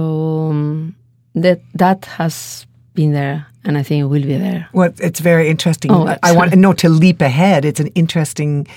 um, 0.50 0.96
that 1.36 1.60
that 1.76 2.06
has 2.18 2.66
been 2.94 3.14
there, 3.14 3.46
and 3.64 3.78
I 3.78 3.84
think 3.84 4.02
it 4.02 4.06
will 4.06 4.22
be 4.22 4.38
there. 4.38 4.68
Well, 4.74 4.94
it's 5.00 5.20
very 5.20 5.48
interesting. 5.50 5.92
Oh, 5.92 6.08
I- 6.24 6.32
want 6.34 6.56
no 6.56 6.74
to 6.74 6.90
leap 6.90 7.22
ahead. 7.22 7.66
It's 7.66 7.80
an 7.80 7.88
interesting 7.96 8.68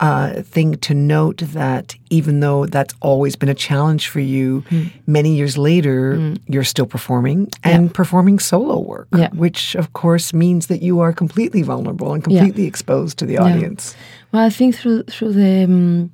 uh, 0.00 0.42
thing 0.42 0.74
to 0.78 0.94
note 0.94 1.38
that 1.52 1.94
even 2.10 2.40
though 2.40 2.66
that's 2.66 2.92
always 3.00 3.36
been 3.36 3.48
a 3.48 3.54
challenge 3.54 4.08
for 4.08 4.18
you, 4.20 4.64
Hmm. 4.68 4.82
many 5.06 5.36
years 5.36 5.56
later 5.56 6.34
you're 6.48 6.64
still 6.64 6.86
performing 6.86 7.48
and 7.62 7.92
performing 7.94 8.40
solo 8.40 8.80
work, 8.80 9.06
Yeah. 9.16 9.28
which 9.32 9.76
of 9.76 9.92
course 9.92 10.34
means 10.36 10.66
that 10.66 10.82
you 10.82 10.98
are 11.00 11.12
completely 11.12 11.62
vulnerable 11.62 12.12
and 12.14 12.24
completely 12.24 12.64
exposed 12.66 13.16
to 13.18 13.26
the 13.26 13.38
audience. 13.38 13.94
Well, 14.32 14.46
I 14.46 14.50
think 14.50 14.74
through 14.74 15.04
through 15.04 15.34
the 15.34 15.64
um, 15.64 16.10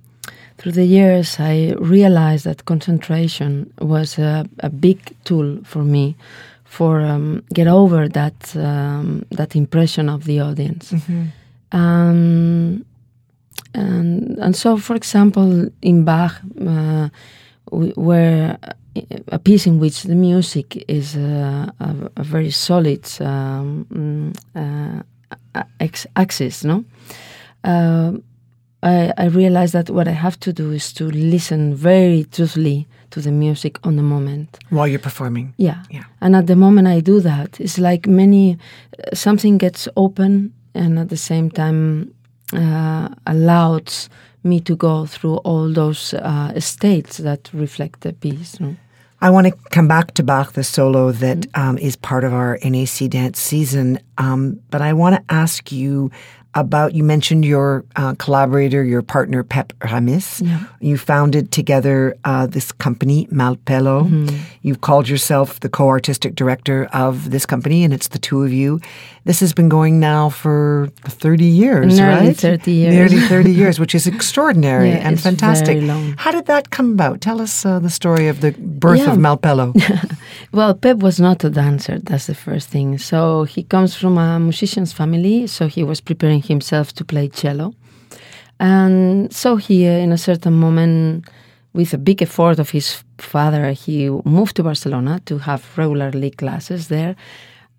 through 0.59 0.73
the 0.75 0.85
years, 0.85 1.37
I 1.41 1.75
realized 1.81 2.45
that 2.45 2.65
concentration 2.65 3.71
was 3.81 4.19
a, 4.19 4.45
a 4.59 4.69
big 4.69 4.99
tool 5.25 5.59
for 5.65 5.83
me 5.85 6.15
for 6.79 7.01
um, 7.01 7.43
get 7.53 7.67
over 7.67 8.09
that 8.09 8.57
um, 8.57 9.25
that 9.31 9.57
impression 9.57 10.09
of 10.09 10.25
the 10.25 10.41
audience. 10.41 10.95
Um, 11.73 12.85
and 13.75 14.39
and 14.39 14.55
so, 14.57 14.79
for 14.79 14.97
example, 14.97 15.69
in 15.83 16.05
Bach, 16.05 16.35
uh, 16.67 17.09
we, 17.73 17.91
where 17.97 18.59
a 19.29 19.39
piece 19.39 19.67
in 19.67 19.81
which 19.81 20.05
the 20.05 20.15
music 20.15 20.85
is 20.89 21.17
uh, 21.17 21.67
a, 21.81 21.91
a 22.17 22.25
very 22.25 22.51
solid 22.51 23.05
um, 23.21 23.87
mm, 23.93 25.03
uh, 25.55 25.63
axis, 26.17 26.65
no. 26.65 26.85
Uh, 27.65 28.13
I, 28.83 29.13
I 29.19 29.27
realized 29.27 29.73
that 29.73 29.91
what 29.91 30.07
I 30.09 30.13
have 30.13 30.39
to 30.41 30.53
do 30.53 30.71
is 30.71 30.93
to 30.95 31.05
listen 31.05 31.75
very 31.75 32.25
truthfully 32.25 32.87
to 33.11 33.21
the 33.21 33.31
music 33.31 33.79
on 33.85 33.97
the 33.97 34.03
moment. 34.03 34.59
While 34.71 34.89
you're 34.89 34.99
performing. 34.99 35.55
Yeah. 35.57 35.83
Yeah. 35.91 36.05
And 36.21 36.37
at 36.37 36.47
the 36.47 36.57
moment 36.57 36.89
I 36.89 37.01
do 37.01 37.21
that, 37.21 37.61
it's 37.61 37.79
like 37.79 38.07
many, 38.07 38.59
uh, 38.99 39.15
something 39.15 39.59
gets 39.59 39.89
open 39.97 40.53
and 40.75 40.99
at 40.99 41.09
the 41.09 41.17
same 41.17 41.51
time 41.51 42.15
uh, 42.53 43.09
allows 43.27 44.09
me 44.45 44.61
to 44.61 44.77
go 44.77 45.07
through 45.07 45.37
all 45.39 45.73
those 45.73 46.15
uh, 46.15 46.59
states 46.61 47.19
that 47.19 47.51
reflect 47.53 48.01
the 48.01 48.13
piece. 48.13 48.61
No? 48.61 48.77
I 49.21 49.31
want 49.31 49.49
to 49.49 49.53
come 49.71 49.89
back 49.89 50.15
to 50.15 50.23
Bach, 50.23 50.53
the 50.53 50.63
solo 50.63 51.11
that 51.11 51.47
um, 51.55 51.77
is 51.79 51.97
part 51.97 52.23
of 52.23 52.33
our 52.33 52.57
NAC 52.63 53.11
dance 53.11 53.41
season. 53.41 53.99
Um, 54.17 54.61
but 54.71 54.81
I 54.81 54.93
want 54.93 55.17
to 55.17 55.35
ask 55.35 55.73
you 55.73 56.13
about 56.55 56.95
you 56.95 57.05
mentioned 57.05 57.45
your 57.45 57.85
uh, 57.97 58.15
collaborator, 58.19 58.83
your 58.83 59.03
partner, 59.03 59.43
Pep 59.45 59.73
Ramis. 59.81 60.43
You 60.81 60.97
founded 60.99 61.53
together 61.53 62.17
uh, 62.25 62.47
this 62.47 62.73
company, 62.73 63.27
Malpelo. 63.31 64.09
You've 64.63 64.81
called 64.81 65.09
yourself 65.09 65.61
the 65.61 65.69
co 65.69 65.89
artistic 65.89 66.35
director 66.35 66.89
of 66.93 67.31
this 67.31 67.47
company, 67.47 67.85
and 67.85 67.93
it's 67.95 68.09
the 68.09 68.19
two 68.19 68.43
of 68.43 68.53
you. 68.53 68.81
This 69.25 69.41
has 69.41 69.53
been 69.53 69.69
going 69.69 70.01
now 70.01 70.31
for 70.31 70.89
30 71.03 71.45
years, 71.45 71.99
Nearly 71.99 72.29
right? 72.29 72.37
30 72.37 72.73
years. 72.73 72.95
Nearly 72.95 73.21
30 73.29 73.53
years, 73.53 73.79
which 73.79 73.95
is 73.95 74.07
extraordinary 74.07 74.89
Yeah, 74.91 75.07
and 75.09 75.21
fantastic. 75.21 75.83
How 76.17 76.33
did 76.33 76.47
that 76.47 76.71
come 76.71 76.93
about? 76.93 77.21
Tell 77.21 77.41
us 77.43 77.67
uh, 77.67 77.79
the 77.79 77.91
story 77.91 78.29
of 78.29 78.41
the 78.41 78.53
birth 78.53 79.01
Yeah. 79.01 79.13
of 79.13 79.19
Malpelo. 79.19 79.75
Well, 80.53 80.73
Pep 80.75 80.99
was 80.99 81.21
not 81.21 81.45
a 81.45 81.51
dancer, 81.51 81.99
that's 81.99 82.27
the 82.27 82.35
first 82.35 82.71
thing. 82.71 82.97
So 82.97 83.45
he 83.45 83.63
comes 83.65 83.95
from 83.95 84.17
a 84.17 84.39
musician's 84.41 84.93
family, 84.95 85.47
so 85.47 85.67
he 85.67 85.83
was 85.85 86.01
preparing 86.01 86.38
himself 86.43 86.93
to 86.95 87.05
play 87.05 87.29
cello. 87.29 87.75
And 88.61 89.33
so 89.33 89.57
he, 89.57 89.87
uh, 89.87 89.93
in 89.93 90.13
a 90.13 90.19
certain 90.19 90.55
moment, 90.55 91.29
with 91.73 91.95
a 91.95 91.99
big 91.99 92.23
effort 92.23 92.59
of 92.59 92.71
his 92.71 93.05
father, 93.19 93.71
he 93.73 94.09
moved 94.09 94.57
to 94.57 94.63
Barcelona 94.63 95.21
to 95.27 95.39
have 95.39 95.65
regularly 95.77 96.31
classes 96.31 96.89
there. 96.89 97.15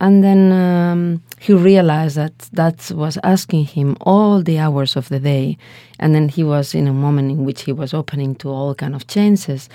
And 0.01 0.23
then 0.23 0.51
um, 0.53 1.21
he 1.39 1.53
realized 1.53 2.15
that 2.15 2.37
that 2.53 2.89
was 2.91 3.17
asking 3.23 3.65
him 3.65 3.97
all 3.99 4.41
the 4.41 4.57
hours 4.57 4.95
of 4.95 5.09
the 5.09 5.19
day. 5.19 5.57
And 5.99 6.15
then 6.15 6.29
he 6.29 6.43
was 6.43 6.73
in 6.73 6.87
a 6.87 6.93
moment 6.93 7.31
in 7.31 7.43
which 7.43 7.63
he 7.63 7.73
was 7.73 7.93
opening 7.93 8.35
to 8.35 8.49
all 8.49 8.73
kind 8.75 8.95
of 8.95 9.07
chances. 9.07 9.67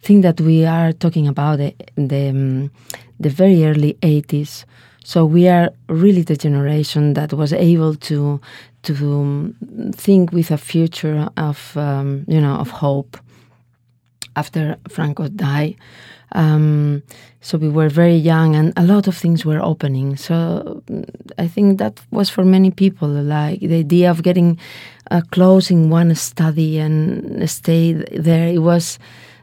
Think 0.00 0.22
that 0.22 0.40
we 0.40 0.64
are 0.64 0.92
talking 0.92 1.28
about 1.28 1.58
the 1.58 1.74
the, 1.96 2.30
um, 2.30 2.70
the 3.20 3.28
very 3.28 3.66
early 3.66 3.98
80s. 4.00 4.64
So 5.06 5.24
we 5.24 5.46
are 5.46 5.70
really 5.88 6.22
the 6.22 6.36
generation 6.36 7.14
that 7.14 7.32
was 7.32 7.52
able 7.52 7.94
to 7.94 8.40
to 8.82 8.92
um, 8.92 9.54
think 9.94 10.32
with 10.32 10.50
a 10.50 10.58
future 10.58 11.28
of 11.36 11.76
um, 11.76 12.24
you 12.26 12.40
know 12.40 12.56
of 12.56 12.70
hope 12.70 13.16
after 14.34 14.76
Franco 14.88 15.28
died. 15.28 15.76
Um, 16.32 17.04
so 17.40 17.56
we 17.56 17.68
were 17.68 17.88
very 17.88 18.16
young, 18.16 18.56
and 18.56 18.72
a 18.76 18.82
lot 18.82 19.06
of 19.06 19.16
things 19.16 19.46
were 19.46 19.62
opening. 19.62 20.16
So 20.16 20.82
mm, 20.88 21.08
I 21.38 21.46
think 21.46 21.78
that 21.78 22.00
was 22.10 22.28
for 22.28 22.44
many 22.44 22.72
people 22.72 23.08
like 23.08 23.60
the 23.60 23.78
idea 23.78 24.10
of 24.10 24.24
getting 24.24 24.58
uh, 25.12 25.20
close 25.30 25.70
in 25.70 25.88
one 25.88 26.12
study 26.16 26.80
and 26.80 27.48
stay 27.48 27.92
there. 27.92 28.48
It 28.48 28.58
was 28.58 28.98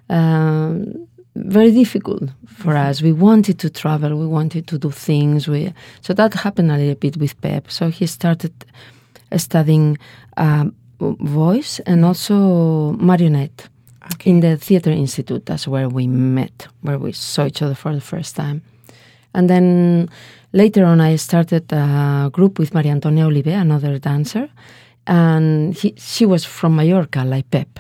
um, 0.10 1.08
very 1.36 1.72
difficult 1.72 2.30
for 2.48 2.76
us. 2.76 3.02
We 3.02 3.12
wanted 3.12 3.60
to 3.60 3.70
travel, 3.70 4.16
we 4.18 4.28
wanted 4.28 4.68
to 4.68 4.78
do 4.78 4.92
things. 4.92 5.48
We 5.48 5.74
so 6.02 6.14
that 6.14 6.34
happened 6.34 6.72
a 6.72 6.78
little 6.78 6.96
bit 6.96 7.18
with 7.18 7.40
Pep. 7.42 7.72
So 7.72 7.90
he 7.90 8.06
started 8.06 8.54
studying 9.38 9.98
um, 10.38 10.76
voice 11.00 11.80
and 11.86 12.06
also 12.06 12.92
marionette 12.94 13.68
in 14.26 14.42
the 14.42 14.58
Theatre 14.58 14.92
Institute. 14.92 15.46
That's 15.46 15.68
where 15.68 15.90
we 15.90 16.08
met, 16.08 16.68
where 16.82 17.00
we 17.00 17.14
saw 17.14 17.46
each 17.46 17.62
other 17.62 17.76
for 17.76 17.94
the 17.94 18.02
first 18.02 18.36
time. 18.36 18.62
And 19.34 19.50
then 19.50 20.10
later 20.52 20.86
on, 20.86 21.02
I 21.02 21.16
started 21.16 21.72
a 21.72 22.30
group 22.32 22.60
with 22.60 22.74
Maria 22.74 22.92
Antonia 22.92 23.26
Oliver, 23.26 23.52
another 23.52 23.98
dancer, 23.98 24.50
and 25.08 25.74
he, 25.74 25.96
she 25.98 26.26
was 26.26 26.46
from 26.46 26.76
Mallorca, 26.76 27.24
like 27.24 27.50
Pep. 27.50 27.80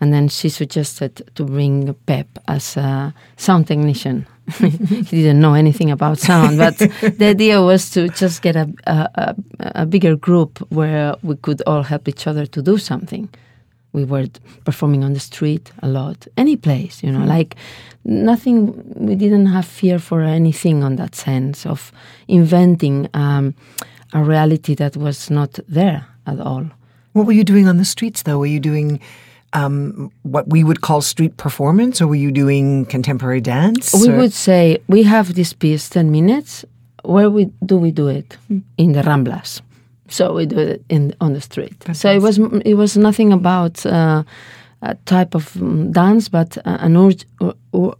And 0.00 0.12
then 0.12 0.28
she 0.28 0.48
suggested 0.48 1.30
to 1.34 1.44
bring 1.44 1.94
Pep 2.06 2.26
as 2.48 2.76
a 2.76 3.14
sound 3.36 3.66
technician. 3.66 4.26
he 4.58 5.02
didn't 5.04 5.40
know 5.40 5.54
anything 5.54 5.90
about 5.90 6.18
sound, 6.18 6.58
but 6.58 6.76
the 7.18 7.26
idea 7.26 7.62
was 7.62 7.90
to 7.90 8.08
just 8.08 8.42
get 8.42 8.56
a, 8.56 8.72
a, 8.86 9.08
a, 9.14 9.36
a 9.82 9.86
bigger 9.86 10.16
group 10.16 10.58
where 10.70 11.14
we 11.22 11.36
could 11.36 11.62
all 11.66 11.82
help 11.82 12.08
each 12.08 12.26
other 12.26 12.46
to 12.46 12.62
do 12.62 12.78
something. 12.78 13.28
We 13.92 14.04
were 14.04 14.26
performing 14.64 15.04
on 15.04 15.12
the 15.12 15.20
street 15.20 15.70
a 15.82 15.88
lot, 15.88 16.26
any 16.36 16.56
place, 16.56 17.02
you 17.02 17.12
know, 17.12 17.24
like 17.24 17.56
nothing, 18.04 18.82
we 18.94 19.14
didn't 19.16 19.46
have 19.46 19.66
fear 19.66 19.98
for 19.98 20.22
anything 20.22 20.82
on 20.82 20.96
that 20.96 21.14
sense 21.14 21.66
of 21.66 21.92
inventing 22.26 23.08
um, 23.14 23.54
a 24.12 24.22
reality 24.22 24.74
that 24.76 24.96
was 24.96 25.30
not 25.30 25.58
there 25.68 26.06
at 26.26 26.40
all. 26.40 26.66
What 27.12 27.26
were 27.26 27.32
you 27.32 27.44
doing 27.44 27.66
on 27.68 27.76
the 27.76 27.84
streets, 27.84 28.22
though? 28.22 28.38
Were 28.38 28.46
you 28.46 28.60
doing 28.60 29.00
um, 29.52 30.10
what 30.22 30.48
we 30.48 30.64
would 30.64 30.80
call 30.80 31.00
street 31.00 31.36
performance, 31.36 32.00
or 32.00 32.06
were 32.06 32.14
you 32.14 32.30
doing 32.30 32.86
contemporary 32.86 33.40
dance? 33.40 33.92
We 33.94 34.08
or- 34.10 34.16
would 34.16 34.32
say 34.32 34.78
we 34.88 35.02
have 35.04 35.34
this 35.34 35.52
piece, 35.52 35.88
10 35.88 36.10
minutes. 36.10 36.64
Where 37.02 37.30
we, 37.30 37.46
do 37.64 37.78
we 37.78 37.90
do 37.90 38.08
it? 38.08 38.36
In 38.76 38.92
the 38.92 39.02
Ramblas. 39.02 39.62
So 40.08 40.34
we 40.34 40.46
do 40.46 40.58
it 40.58 40.84
in 40.88 41.14
on 41.20 41.32
the 41.32 41.40
street. 41.40 41.84
So 41.92 42.10
it 42.10 42.20
was 42.20 42.38
it 42.64 42.74
was 42.74 42.96
nothing 42.96 43.32
about 43.32 43.86
uh, 43.86 44.24
a 44.82 44.94
type 45.06 45.36
of 45.36 45.52
mm, 45.54 45.92
dance, 45.92 46.28
but 46.28 46.58
uh, 46.58 46.78
an 46.80 46.96
ur- 46.96 47.54
ur- 47.72 47.94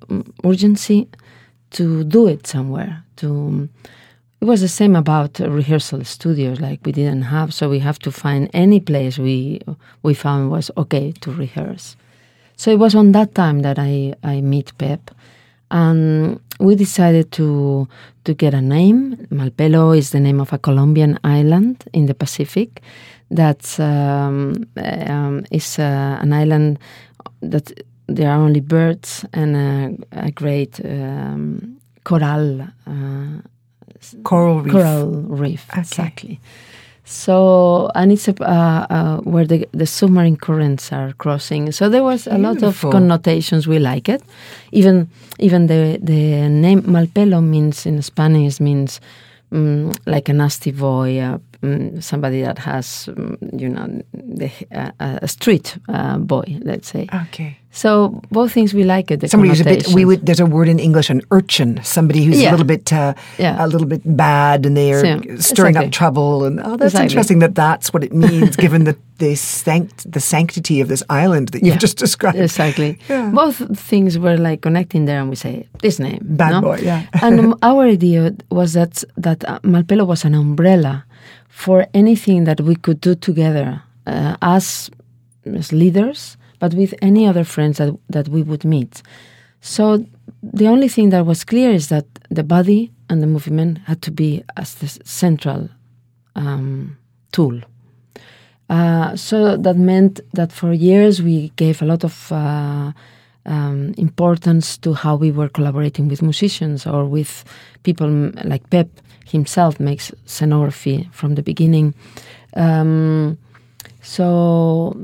urgency 0.45 1.07
to 1.71 2.03
do 2.05 2.27
it 2.27 2.47
somewhere. 2.49 3.05
To 3.17 3.69
it 4.41 4.47
was 4.47 4.61
the 4.63 4.69
same 4.69 4.97
about 4.97 5.39
rehearsal 5.39 6.05
studios. 6.05 6.61
Like 6.61 6.81
we 6.85 6.93
didn't 6.93 7.23
have, 7.23 7.53
so 7.53 7.69
we 7.69 7.79
have 7.81 7.99
to 8.01 8.11
find 8.11 8.49
any 8.53 8.81
place 8.81 9.19
we 9.19 9.61
we 10.03 10.15
found 10.15 10.51
was 10.51 10.71
okay 10.77 11.13
to 11.21 11.33
rehearse. 11.33 11.97
So 12.57 12.71
it 12.71 12.79
was 12.79 12.95
on 12.95 13.13
that 13.13 13.35
time 13.35 13.61
that 13.61 13.79
I 13.79 14.15
I 14.25 14.41
meet 14.41 14.77
Pep, 14.79 15.11
and 15.71 16.41
we 16.59 16.75
decided 16.75 17.33
to 17.33 17.87
to 18.25 18.35
get 18.35 18.55
a 18.55 18.63
name. 18.63 19.27
Malpelo 19.31 19.97
is 19.97 20.11
the 20.11 20.21
name 20.21 20.41
of 20.41 20.53
a 20.53 20.59
Colombian 20.59 21.19
island 21.23 21.85
in 21.93 22.07
the 22.07 22.15
Pacific. 22.15 22.83
That 23.33 23.79
um, 23.79 24.67
um, 25.07 25.45
is 25.53 25.79
uh, 25.79 26.19
an 26.21 26.33
island 26.33 26.79
that 27.43 27.73
there 28.09 28.29
are 28.29 28.41
only 28.41 28.61
birds 28.61 29.25
and 29.33 29.57
a, 29.57 30.27
a 30.27 30.31
great 30.33 30.81
um, 30.85 31.79
coral 32.03 32.63
uh, 32.89 33.41
Coral 34.25 34.61
reef. 34.63 34.73
coral 34.73 35.07
reef 35.29 35.67
Okay. 35.71 35.81
exactly. 35.81 36.41
So 37.05 37.91
and 37.95 38.13
it's 38.13 38.29
a, 38.29 38.35
uh, 38.41 38.87
uh, 38.89 39.17
where 39.23 39.45
the 39.45 39.67
the 39.73 39.87
submarine 39.87 40.37
currents 40.37 40.93
are 40.93 41.13
crossing. 41.15 41.73
So 41.73 41.89
there 41.89 42.05
was 42.05 42.27
a 42.29 42.39
lot 42.39 42.63
of 42.63 42.81
connotations. 42.81 43.67
We 43.67 43.79
like 43.79 44.09
it. 44.09 44.23
Even 44.71 45.09
even 45.39 45.67
the 45.67 45.99
the 46.01 46.49
name 46.49 46.83
Malpelo 46.83 47.43
means 47.43 47.85
in 47.87 48.01
Spanish 48.03 48.61
means 48.61 49.01
mm, 49.53 49.93
like 50.07 50.29
a 50.29 50.33
nasty 50.33 50.71
boy, 50.71 51.19
uh, 51.19 51.39
mm, 51.63 52.03
somebody 52.03 52.43
that 52.43 52.59
has 52.59 53.09
mm, 53.13 53.37
you 53.61 53.69
know 53.69 54.03
the, 54.13 54.51
uh, 54.73 54.91
a 55.23 55.29
street 55.29 55.77
uh, 55.89 56.19
boy, 56.19 56.45
let's 56.63 56.89
say. 56.89 57.07
Okay. 57.29 57.57
So 57.73 58.21
both 58.33 58.51
things 58.53 58.75
we 58.75 58.83
like 58.83 59.13
it. 59.13 59.31
Somebody 59.31 59.51
who's 59.51 59.61
a 59.61 59.65
bit. 59.65 59.87
We 59.95 60.05
would. 60.05 60.27
There's 60.27 60.41
a 60.41 60.47
word 60.47 60.69
in 60.69 60.81
English, 60.81 61.09
an 61.11 61.23
urchin. 61.31 61.79
Somebody 61.85 62.25
who's 62.25 62.41
a 62.43 62.51
little 62.51 62.67
bit, 62.67 62.93
uh, 62.93 63.15
Yeah. 63.39 63.65
a 63.65 63.69
little 63.69 63.87
bit 63.87 64.03
bad, 64.05 64.67
and 64.67 64.77
they 64.77 64.93
are 64.93 65.05
Yeah, 65.07 65.21
stirring 65.39 65.77
exactly. 65.77 65.87
up 65.87 65.93
trouble. 65.93 66.45
And 66.45 66.59
oh, 66.61 66.77
that's 66.77 66.95
Exactly. 66.95 67.05
interesting 67.05 67.39
that 67.41 67.55
that's 67.55 67.93
what 67.93 68.03
it 68.03 68.13
means, 68.13 68.57
given 68.65 68.85
the 68.85 68.97
the, 69.19 69.35
sanct- 69.37 70.11
the 70.11 70.19
sanctity 70.21 70.81
of 70.81 70.89
this 70.89 71.03
island 71.11 71.49
that 71.51 71.59
you've 71.63 71.75
Yeah. 71.75 71.79
just 71.87 71.99
described. 71.99 72.39
Exactly. 72.39 72.99
Yeah. 73.09 73.31
Both 73.31 73.79
things 73.79 74.19
were 74.19 74.37
like 74.39 74.63
connecting 74.63 75.05
there, 75.07 75.21
and 75.21 75.29
we 75.31 75.37
say 75.37 75.69
this 75.83 75.99
name, 76.01 76.19
Bad 76.23 76.51
no? 76.53 76.61
boy, 76.63 76.79
yeah. 76.83 77.03
and 77.23 77.39
um, 77.39 77.55
our 77.63 77.85
idea 77.85 78.33
was 78.51 78.73
that 78.73 79.05
that 79.17 79.45
uh, 79.45 79.61
Malpelo 79.63 80.07
was 80.07 80.25
an 80.25 80.35
umbrella 80.35 81.05
for 81.61 81.87
anything 81.93 82.45
that 82.45 82.61
we 82.63 82.75
could 82.75 83.01
do 83.03 83.15
together 83.15 83.83
uh, 84.07 84.35
as 84.41 84.91
as 85.45 85.73
leaders, 85.73 86.39
but 86.59 86.73
with 86.75 86.95
any 87.03 87.27
other 87.27 87.45
friends 87.45 87.77
that 87.77 87.93
that 88.09 88.29
we 88.29 88.43
would 88.43 88.65
meet. 88.65 89.03
So 89.61 90.07
the 90.43 90.69
only 90.69 90.89
thing 90.89 91.11
that 91.11 91.27
was 91.27 91.45
clear 91.45 91.71
is 91.71 91.89
that 91.89 92.07
the 92.31 92.43
body 92.43 92.91
and 93.11 93.23
the 93.23 93.27
movement 93.27 93.79
had 93.87 94.01
to 94.03 94.11
be 94.11 94.43
as 94.57 94.75
the 94.77 94.89
central 95.05 95.69
um, 96.35 96.97
tool. 97.33 97.61
Uh, 98.71 99.15
so 99.17 99.57
that 99.57 99.77
meant 99.77 100.21
that 100.33 100.53
for 100.53 100.73
years 100.73 101.21
we 101.21 101.53
gave 101.57 101.83
a 101.83 101.85
lot 101.85 102.05
of 102.05 102.33
uh, 102.33 102.93
um, 103.45 103.93
importance 103.99 104.79
to 104.79 104.95
how 104.95 105.15
we 105.17 105.31
were 105.31 105.49
collaborating 105.49 106.09
with 106.09 106.23
musicians 106.23 106.87
or 106.87 107.05
with 107.05 107.45
people 107.83 108.09
like 108.45 108.71
Pep 108.71 108.89
himself 109.31 109.81
makes 109.81 110.11
scenography 110.27 111.13
from 111.13 111.35
the 111.35 111.43
beginning. 111.43 111.95
Um, 112.57 113.39
so 114.03 114.97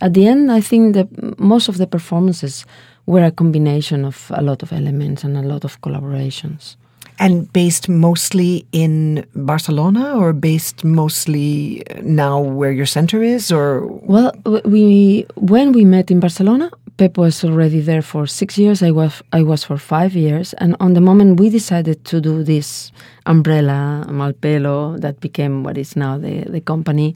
at 0.00 0.14
the 0.14 0.26
end, 0.26 0.50
I 0.50 0.60
think 0.60 0.94
that 0.94 1.38
most 1.38 1.68
of 1.68 1.76
the 1.78 1.86
performances 1.86 2.64
were 3.06 3.24
a 3.24 3.30
combination 3.30 4.04
of 4.04 4.30
a 4.34 4.42
lot 4.42 4.62
of 4.62 4.72
elements 4.72 5.24
and 5.24 5.36
a 5.36 5.42
lot 5.42 5.64
of 5.64 5.80
collaborations. 5.80 6.76
And 7.18 7.52
based 7.52 7.86
mostly 7.88 8.64
in 8.72 9.26
Barcelona, 9.34 10.16
or 10.16 10.32
based 10.32 10.84
mostly 10.84 11.82
now 12.02 12.40
where 12.40 12.72
your 12.72 12.86
center 12.86 13.22
is, 13.22 13.52
or 13.52 13.86
Well, 13.86 14.32
we 14.64 15.26
when 15.36 15.72
we 15.72 15.84
met 15.84 16.10
in 16.10 16.18
Barcelona, 16.18 16.70
Pep 16.96 17.18
was 17.18 17.44
already 17.44 17.80
there 17.80 18.00
for 18.00 18.26
six 18.26 18.56
years. 18.56 18.82
I 18.82 18.90
was 18.90 19.22
I 19.32 19.42
was 19.42 19.64
for 19.64 19.76
five 19.76 20.14
years, 20.14 20.54
and 20.54 20.76
on 20.80 20.94
the 20.94 21.00
moment 21.02 21.40
we 21.40 21.50
decided 21.50 22.04
to 22.06 22.20
do 22.22 22.42
this 22.42 22.90
umbrella 23.26 24.04
Malpelo 24.08 25.00
that 25.00 25.20
became 25.20 25.62
what 25.62 25.76
is 25.76 25.96
now 25.96 26.18
the 26.18 26.44
the 26.50 26.60
company, 26.60 27.14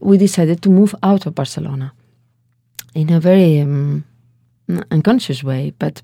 we 0.00 0.16
decided 0.18 0.62
to 0.62 0.70
move 0.70 0.94
out 1.02 1.26
of 1.26 1.34
Barcelona 1.34 1.92
in 2.94 3.12
a 3.12 3.20
very 3.20 3.60
um, 3.60 4.04
unconscious 4.90 5.42
way, 5.42 5.72
but 5.78 6.02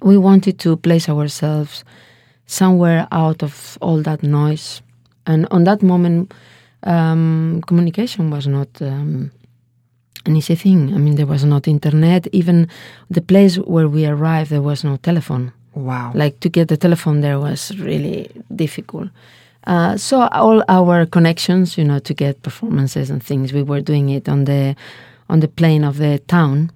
we 0.00 0.16
wanted 0.16 0.58
to 0.58 0.76
place 0.76 1.08
ourselves 1.08 1.84
somewhere 2.46 3.06
out 3.12 3.42
of 3.42 3.78
all 3.80 4.02
that 4.02 4.22
noise. 4.22 4.82
And 5.26 5.46
on 5.50 5.64
that 5.64 5.82
moment, 5.82 6.34
um, 6.82 7.62
communication 7.66 8.30
was 8.30 8.46
not 8.46 8.68
um, 8.80 9.30
an 10.26 10.36
easy 10.36 10.54
thing. 10.54 10.94
I 10.94 10.98
mean, 10.98 11.14
there 11.14 11.26
was 11.26 11.44
not 11.44 11.68
internet. 11.68 12.26
Even 12.32 12.68
the 13.10 13.20
place 13.20 13.56
where 13.56 13.88
we 13.88 14.06
arrived, 14.06 14.50
there 14.50 14.62
was 14.62 14.84
no 14.84 14.96
telephone. 14.96 15.52
Wow, 15.74 16.12
Like 16.14 16.40
to 16.40 16.48
get 16.48 16.68
the 16.68 16.76
telephone 16.76 17.20
there 17.20 17.38
was 17.38 17.76
really 17.78 18.30
difficult. 18.54 19.08
Uh, 19.66 19.96
so 19.96 20.26
all 20.32 20.64
our 20.68 21.06
connections, 21.06 21.78
you 21.78 21.84
know, 21.84 22.00
to 22.00 22.14
get 22.14 22.42
performances 22.42 23.10
and 23.10 23.22
things, 23.22 23.52
we 23.52 23.62
were 23.62 23.80
doing 23.80 24.08
it 24.08 24.28
on 24.28 24.44
the 24.44 24.74
on 25.28 25.40
the 25.40 25.48
plane 25.48 25.84
of 25.84 25.98
the 25.98 26.18
town 26.26 26.70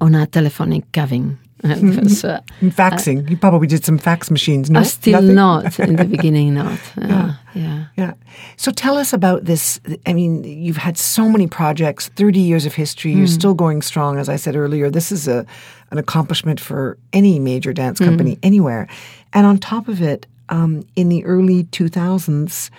on 0.00 0.14
a 0.14 0.26
telephonic 0.26 0.90
cabin. 0.92 1.38
It 1.64 2.24
uh, 2.24 2.40
faxing. 2.70 3.28
you 3.30 3.36
probably 3.36 3.66
did 3.66 3.84
some 3.84 3.98
fax 3.98 4.30
machines. 4.30 4.70
No, 4.70 4.80
uh, 4.80 4.84
still 4.84 5.22
Nothing? 5.22 5.34
not 5.34 5.78
in 5.88 5.96
the 5.96 6.04
beginning, 6.04 6.54
not. 6.54 6.78
Uh, 6.96 7.34
yeah. 7.54 7.86
Yeah. 7.96 8.12
So 8.56 8.70
tell 8.70 8.98
us 8.98 9.12
about 9.12 9.44
this. 9.44 9.80
I 10.04 10.12
mean, 10.12 10.44
you've 10.44 10.76
had 10.76 10.98
so 10.98 11.28
many 11.28 11.46
projects, 11.46 12.08
30 12.08 12.40
years 12.40 12.66
of 12.66 12.74
history. 12.74 13.12
You're 13.12 13.26
still 13.26 13.54
going 13.54 13.80
strong. 13.80 14.18
As 14.18 14.28
I 14.28 14.36
said 14.36 14.56
earlier, 14.56 14.90
this 14.90 15.10
is 15.10 15.26
a, 15.26 15.46
an 15.90 15.96
accomplishment 15.98 16.60
for 16.60 16.98
any 17.14 17.38
major 17.38 17.72
dance 17.72 17.98
company 17.98 18.38
anywhere. 18.42 18.88
And 19.32 19.46
on 19.46 19.56
top 19.58 19.88
of 19.88 20.02
it, 20.02 20.26
um, 20.50 20.86
in 20.96 21.08
the 21.08 21.24
early 21.24 21.64
2000s, 21.64 22.70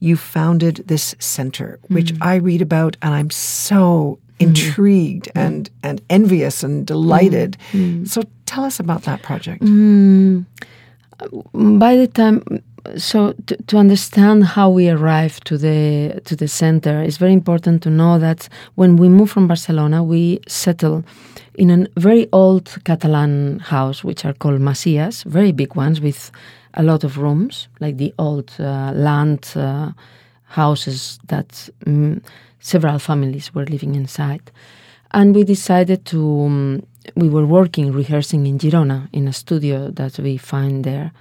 you 0.00 0.16
founded 0.16 0.76
this 0.86 1.14
center, 1.18 1.78
which 1.88 2.12
I 2.20 2.36
read 2.36 2.62
about, 2.62 2.96
and 3.02 3.14
I'm 3.14 3.30
so 3.30 4.18
intrigued 4.42 5.30
and, 5.34 5.70
and 5.82 6.00
envious 6.10 6.62
and 6.62 6.86
delighted. 6.86 7.56
So 8.04 8.22
tell 8.46 8.64
us 8.64 8.80
about 8.80 9.02
that 9.02 9.22
project. 9.22 9.62
by 11.54 11.96
the 11.96 12.06
time 12.06 12.42
so 12.96 13.32
to, 13.46 13.56
to 13.68 13.78
understand 13.78 14.44
how 14.44 14.68
we 14.68 14.88
arrived 14.88 15.46
to 15.46 15.56
the 15.56 16.20
to 16.24 16.34
the 16.34 16.48
center 16.48 17.00
it's 17.00 17.16
very 17.16 17.32
important 17.32 17.82
to 17.82 17.90
know 17.90 18.18
that 18.18 18.48
when 18.74 18.96
we 18.96 19.08
move 19.08 19.30
from 19.30 19.46
barcelona 19.46 20.02
we 20.02 20.40
settle 20.48 21.04
in 21.54 21.70
a 21.70 21.86
very 22.00 22.28
old 22.32 22.76
catalan 22.84 23.58
house 23.60 24.02
which 24.02 24.24
are 24.24 24.32
called 24.32 24.60
masias 24.60 25.24
very 25.24 25.52
big 25.52 25.74
ones 25.76 26.00
with 26.00 26.30
a 26.74 26.82
lot 26.82 27.04
of 27.04 27.18
rooms 27.18 27.68
like 27.80 27.98
the 27.98 28.12
old 28.18 28.50
uh, 28.58 28.92
land 28.94 29.52
uh, 29.54 29.92
houses 30.46 31.18
that 31.28 31.48
mm, 31.86 32.20
several 32.62 32.98
families 32.98 33.54
were 33.54 33.66
living 33.66 33.94
inside 33.94 34.50
and 35.12 35.34
we 35.34 35.44
decided 35.44 36.04
to 36.06 36.20
um, 36.42 36.82
we 37.14 37.28
were 37.28 37.46
working 37.46 37.92
rehearsing 37.92 38.46
in 38.46 38.58
girona 38.58 39.08
in 39.12 39.28
a 39.28 39.32
studio 39.32 39.90
that 39.90 40.18
we 40.18 40.36
find 40.36 40.84
there. 40.84 41.12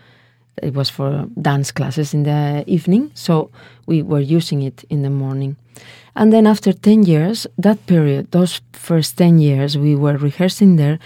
It 0.62 0.74
was 0.74 0.90
for 0.90 1.28
dance 1.42 1.72
classes 1.72 2.14
in 2.14 2.24
the 2.24 2.64
evening 2.68 3.12
so 3.14 3.50
we 3.86 4.02
were 4.02 4.20
using 4.20 4.62
it 4.62 4.84
in 4.90 5.02
the 5.02 5.10
morning. 5.10 5.56
And 6.16 6.32
then 6.32 6.46
after 6.46 6.72
10 6.74 7.04
years 7.04 7.48
that 7.58 7.86
period 7.88 8.32
those 8.32 8.62
first 8.74 9.18
10 9.18 9.40
years 9.40 9.78
we 9.78 9.96
were 9.96 10.18
rehearsing 10.18 10.76
there 10.76 11.00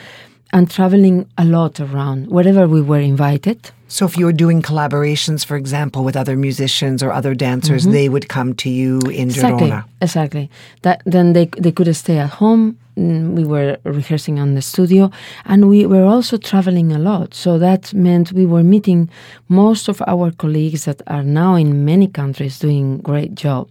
and 0.54 0.70
traveling 0.70 1.26
a 1.38 1.46
lot 1.46 1.80
around 1.80 2.28
wherever 2.28 2.68
we 2.68 2.82
were 2.82 3.00
invited 3.02 3.60
So 3.88 4.06
if 4.06 4.18
you 4.18 4.26
were 4.26 4.34
doing 4.46 4.62
collaborations, 4.62 5.46
for 5.46 5.56
example, 5.58 6.02
with 6.04 6.16
other 6.18 6.36
musicians 6.36 7.04
or 7.04 7.10
other 7.20 7.36
dancers, 7.36 7.84
they 7.86 8.08
would 8.10 8.28
come 8.28 8.54
to 8.56 8.70
you 8.70 9.00
in 9.22 9.30
Exactly, 9.30 9.70
Girona. 9.70 9.84
exactly. 10.02 10.50
That 10.82 10.98
then 11.14 11.34
they 11.34 11.46
they 11.64 11.72
could 11.72 11.96
stay 11.96 12.18
at 12.26 12.30
home. 12.42 12.64
Mm, 12.98 13.36
We 13.38 13.44
were 13.54 13.78
rehearsing 13.84 14.40
on 14.40 14.50
the 14.56 14.62
studio, 14.62 15.10
and 15.46 15.60
we 15.74 15.86
were 15.86 16.06
also 16.16 16.38
traveling 16.38 16.92
a 16.94 17.00
lot. 17.00 17.34
So 17.36 17.60
that 17.60 17.94
meant 17.94 18.32
we 18.32 18.46
were 18.54 18.64
meeting 18.64 19.10
most 19.48 19.90
of 19.90 20.02
our 20.08 20.32
colleagues 20.32 20.82
that 20.86 21.02
are 21.06 21.24
now 21.24 21.52
in 21.64 21.70
many 21.86 22.08
countries 22.08 22.60
doing 22.60 23.02
great 23.04 23.34
job. 23.46 23.68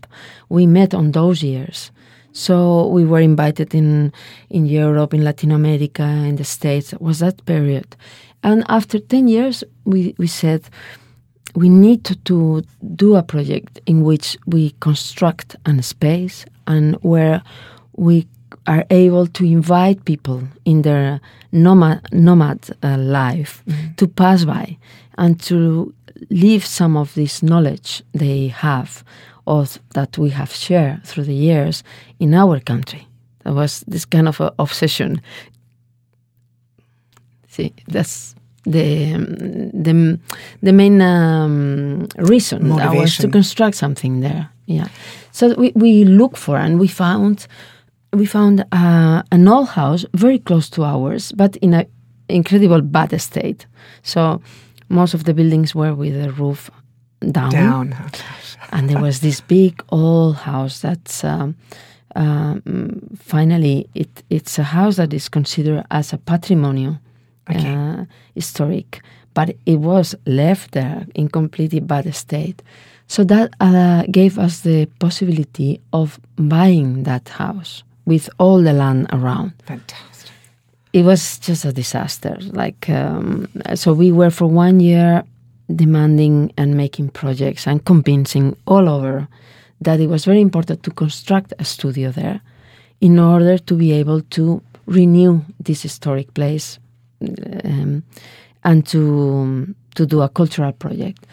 We 0.48 0.66
met 0.66 0.94
on 0.94 1.12
those 1.12 1.46
years. 1.46 1.90
So 2.34 2.88
we 2.88 3.04
were 3.04 3.20
invited 3.20 3.74
in 3.74 4.12
in 4.50 4.66
Europe, 4.66 5.14
in 5.14 5.22
Latin 5.22 5.52
America, 5.52 6.02
in 6.02 6.36
the 6.36 6.44
States. 6.44 6.92
It 6.92 7.00
was 7.00 7.20
that 7.20 7.44
period, 7.46 7.96
and 8.42 8.64
after 8.68 8.98
ten 8.98 9.28
years, 9.28 9.64
we 9.84 10.14
we 10.18 10.26
said 10.26 10.68
we 11.54 11.68
need 11.68 12.02
to, 12.04 12.16
to 12.16 12.62
do 12.96 13.14
a 13.14 13.22
project 13.22 13.80
in 13.86 14.02
which 14.02 14.36
we 14.46 14.74
construct 14.80 15.54
a 15.64 15.82
space 15.82 16.44
and 16.66 16.96
where 17.02 17.42
we 17.96 18.26
are 18.66 18.84
able 18.90 19.28
to 19.28 19.44
invite 19.44 20.04
people 20.04 20.42
in 20.64 20.82
their 20.82 21.20
nomad, 21.52 22.00
nomad 22.12 22.58
uh, 22.82 22.96
life 22.98 23.62
to 23.96 24.08
pass 24.08 24.44
by 24.44 24.76
and 25.16 25.40
to 25.40 25.94
leave 26.30 26.64
some 26.64 26.96
of 26.96 27.14
this 27.14 27.42
knowledge 27.42 28.02
they 28.12 28.48
have 28.48 29.04
or 29.46 29.66
that 29.94 30.16
we 30.18 30.30
have 30.30 30.52
shared 30.52 31.04
through 31.04 31.24
the 31.24 31.34
years 31.34 31.82
in 32.18 32.34
our 32.34 32.60
country. 32.60 33.06
That 33.44 33.54
was 33.54 33.84
this 33.86 34.04
kind 34.04 34.28
of 34.28 34.40
obsession. 34.58 35.20
See, 37.48 37.72
that's 37.86 38.34
the 38.64 39.14
the 39.72 40.18
the 40.62 40.72
main 40.72 41.00
um, 41.00 42.08
reason 42.16 42.68
Motivation. 42.68 43.00
was 43.00 43.16
to 43.18 43.28
construct 43.28 43.76
something 43.76 44.20
there. 44.20 44.48
Yeah, 44.66 44.88
so 45.30 45.54
we, 45.54 45.72
we 45.74 46.04
look 46.04 46.36
for 46.36 46.56
and 46.56 46.80
we 46.80 46.88
found 46.88 47.46
we 48.12 48.26
found 48.26 48.64
uh, 48.72 49.22
an 49.30 49.48
old 49.48 49.68
house 49.68 50.06
very 50.14 50.38
close 50.38 50.70
to 50.70 50.84
ours, 50.84 51.32
but 51.32 51.56
in 51.56 51.74
a 51.74 51.86
incredible 52.28 52.80
bad 52.80 53.20
state. 53.20 53.66
So 54.02 54.40
most 54.88 55.14
of 55.14 55.24
the 55.24 55.34
buildings 55.34 55.74
were 55.74 55.94
with 55.94 56.14
the 56.14 56.32
roof 56.32 56.70
down, 57.30 57.50
Down. 57.50 57.94
And 58.72 58.88
there 58.88 59.00
was 59.00 59.20
this 59.20 59.40
big 59.40 59.82
old 59.90 60.36
house 60.36 60.80
that's. 60.80 61.24
Um, 61.24 61.56
um, 62.16 63.00
finally, 63.18 63.88
it, 63.96 64.22
it's 64.30 64.56
a 64.56 64.62
house 64.62 64.96
that 64.96 65.12
is 65.12 65.28
considered 65.28 65.84
as 65.90 66.12
a 66.12 66.16
patrimonial 66.18 67.00
Okay. 67.50 67.74
uh, 67.74 68.04
historic, 68.34 69.02
but 69.34 69.56
it 69.66 69.76
was 69.76 70.14
left 70.26 70.72
there 70.72 71.06
in 71.14 71.28
completely 71.28 71.80
bad 71.80 72.14
state. 72.14 72.62
So 73.06 73.24
that 73.24 73.52
uh, 73.60 74.04
gave 74.10 74.38
us 74.38 74.60
the 74.60 74.86
possibility 74.98 75.80
of 75.92 76.18
buying 76.36 77.02
that 77.02 77.28
house 77.28 77.82
with 78.06 78.30
all 78.38 78.62
the 78.62 78.72
land 78.72 79.08
around. 79.12 79.52
Fantastic. 79.66 80.30
It 80.92 81.04
was 81.04 81.38
just 81.38 81.64
a 81.64 81.72
disaster. 81.72 82.36
Like 82.52 82.88
um, 82.88 83.48
so, 83.74 83.92
we 83.92 84.12
were 84.12 84.30
for 84.30 84.46
one 84.46 84.78
year 84.80 85.24
demanding 85.74 86.52
and 86.56 86.76
making 86.76 87.08
projects 87.08 87.66
and 87.66 87.84
convincing 87.84 88.56
all 88.66 88.88
over 88.88 89.28
that 89.80 90.00
it 90.00 90.08
was 90.08 90.24
very 90.24 90.40
important 90.40 90.82
to 90.82 90.90
construct 90.90 91.52
a 91.58 91.64
studio 91.64 92.10
there 92.10 92.40
in 93.00 93.18
order 93.18 93.58
to 93.58 93.74
be 93.74 93.92
able 93.92 94.20
to 94.22 94.62
renew 94.86 95.40
this 95.60 95.82
historic 95.82 96.32
place 96.34 96.78
um, 97.64 98.02
and 98.62 98.86
to 98.86 99.74
to 99.94 100.06
do 100.06 100.22
a 100.22 100.28
cultural 100.28 100.72
project. 100.72 101.26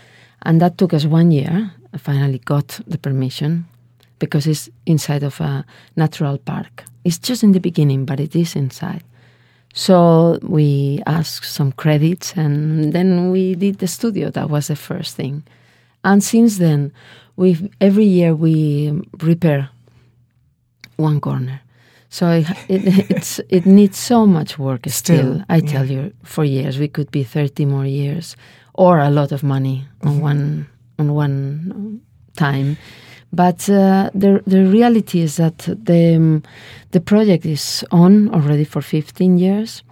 And 0.43 0.61
that 0.61 0.77
took 0.77 0.93
us 0.93 1.05
one 1.05 1.31
year. 1.31 1.71
I 1.93 1.97
finally 1.97 2.39
got 2.39 2.79
the 2.87 2.97
permission 2.97 3.65
because 4.19 4.47
it's 4.47 4.69
inside 4.85 5.23
of 5.23 5.41
a 5.41 5.65
natural 5.95 6.37
park. 6.37 6.83
It's 7.03 7.17
just 7.17 7.43
in 7.43 7.51
the 7.53 7.59
beginning, 7.59 8.05
but 8.05 8.19
it 8.19 8.35
is 8.35 8.55
inside. 8.55 9.03
So 9.73 10.39
we 10.41 11.01
asked 11.05 11.45
some 11.45 11.71
credits 11.71 12.33
and 12.35 12.93
then 12.93 13.31
we 13.31 13.55
did 13.55 13.79
the 13.79 13.87
studio. 13.87 14.29
That 14.29 14.49
was 14.49 14.67
the 14.67 14.75
first 14.75 15.15
thing. 15.15 15.43
And 16.03 16.23
since 16.23 16.57
then, 16.57 16.91
we 17.35 17.71
every 17.79 18.05
year 18.05 18.35
we 18.35 18.91
repair 19.19 19.69
one 20.97 21.21
corner. 21.21 21.61
So 22.09 22.29
it, 22.29 22.47
it, 22.67 23.09
it's, 23.11 23.39
it 23.49 23.65
needs 23.65 23.97
so 23.97 24.25
much 24.25 24.59
work 24.59 24.81
still. 24.87 25.35
Still, 25.35 25.45
I 25.47 25.61
tell 25.61 25.85
you, 25.85 26.13
for 26.23 26.43
years 26.43 26.77
we 26.77 26.87
could 26.87 27.11
be 27.11 27.23
thirty 27.23 27.65
more 27.65 27.85
years, 27.85 28.35
or 28.73 28.99
a 28.99 29.09
lot 29.09 29.31
of 29.31 29.43
money 29.43 29.87
on 30.01 30.13
mm-hmm. 30.13 30.21
one 30.21 30.67
on 30.99 31.13
one 31.13 32.01
time. 32.35 32.77
But 33.33 33.69
uh, 33.69 34.09
the 34.13 34.41
the 34.45 34.65
reality 34.65 35.21
is 35.21 35.35
that 35.35 35.57
the 35.59 36.15
um, 36.15 36.43
the 36.91 36.99
project 36.99 37.45
is 37.45 37.85
on 37.89 38.29
already 38.33 38.65
for 38.65 38.81
fifteen 38.81 39.37
years. 39.37 39.83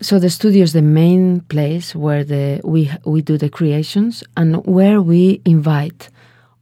So 0.00 0.18
the 0.18 0.28
studio 0.28 0.62
is 0.62 0.72
the 0.72 0.82
main 0.82 1.40
place 1.42 1.94
where 1.94 2.24
the 2.24 2.60
we 2.64 2.90
we 3.04 3.22
do 3.22 3.38
the 3.38 3.48
creations 3.48 4.24
and 4.36 4.64
where 4.66 5.00
we 5.00 5.40
invite 5.44 6.10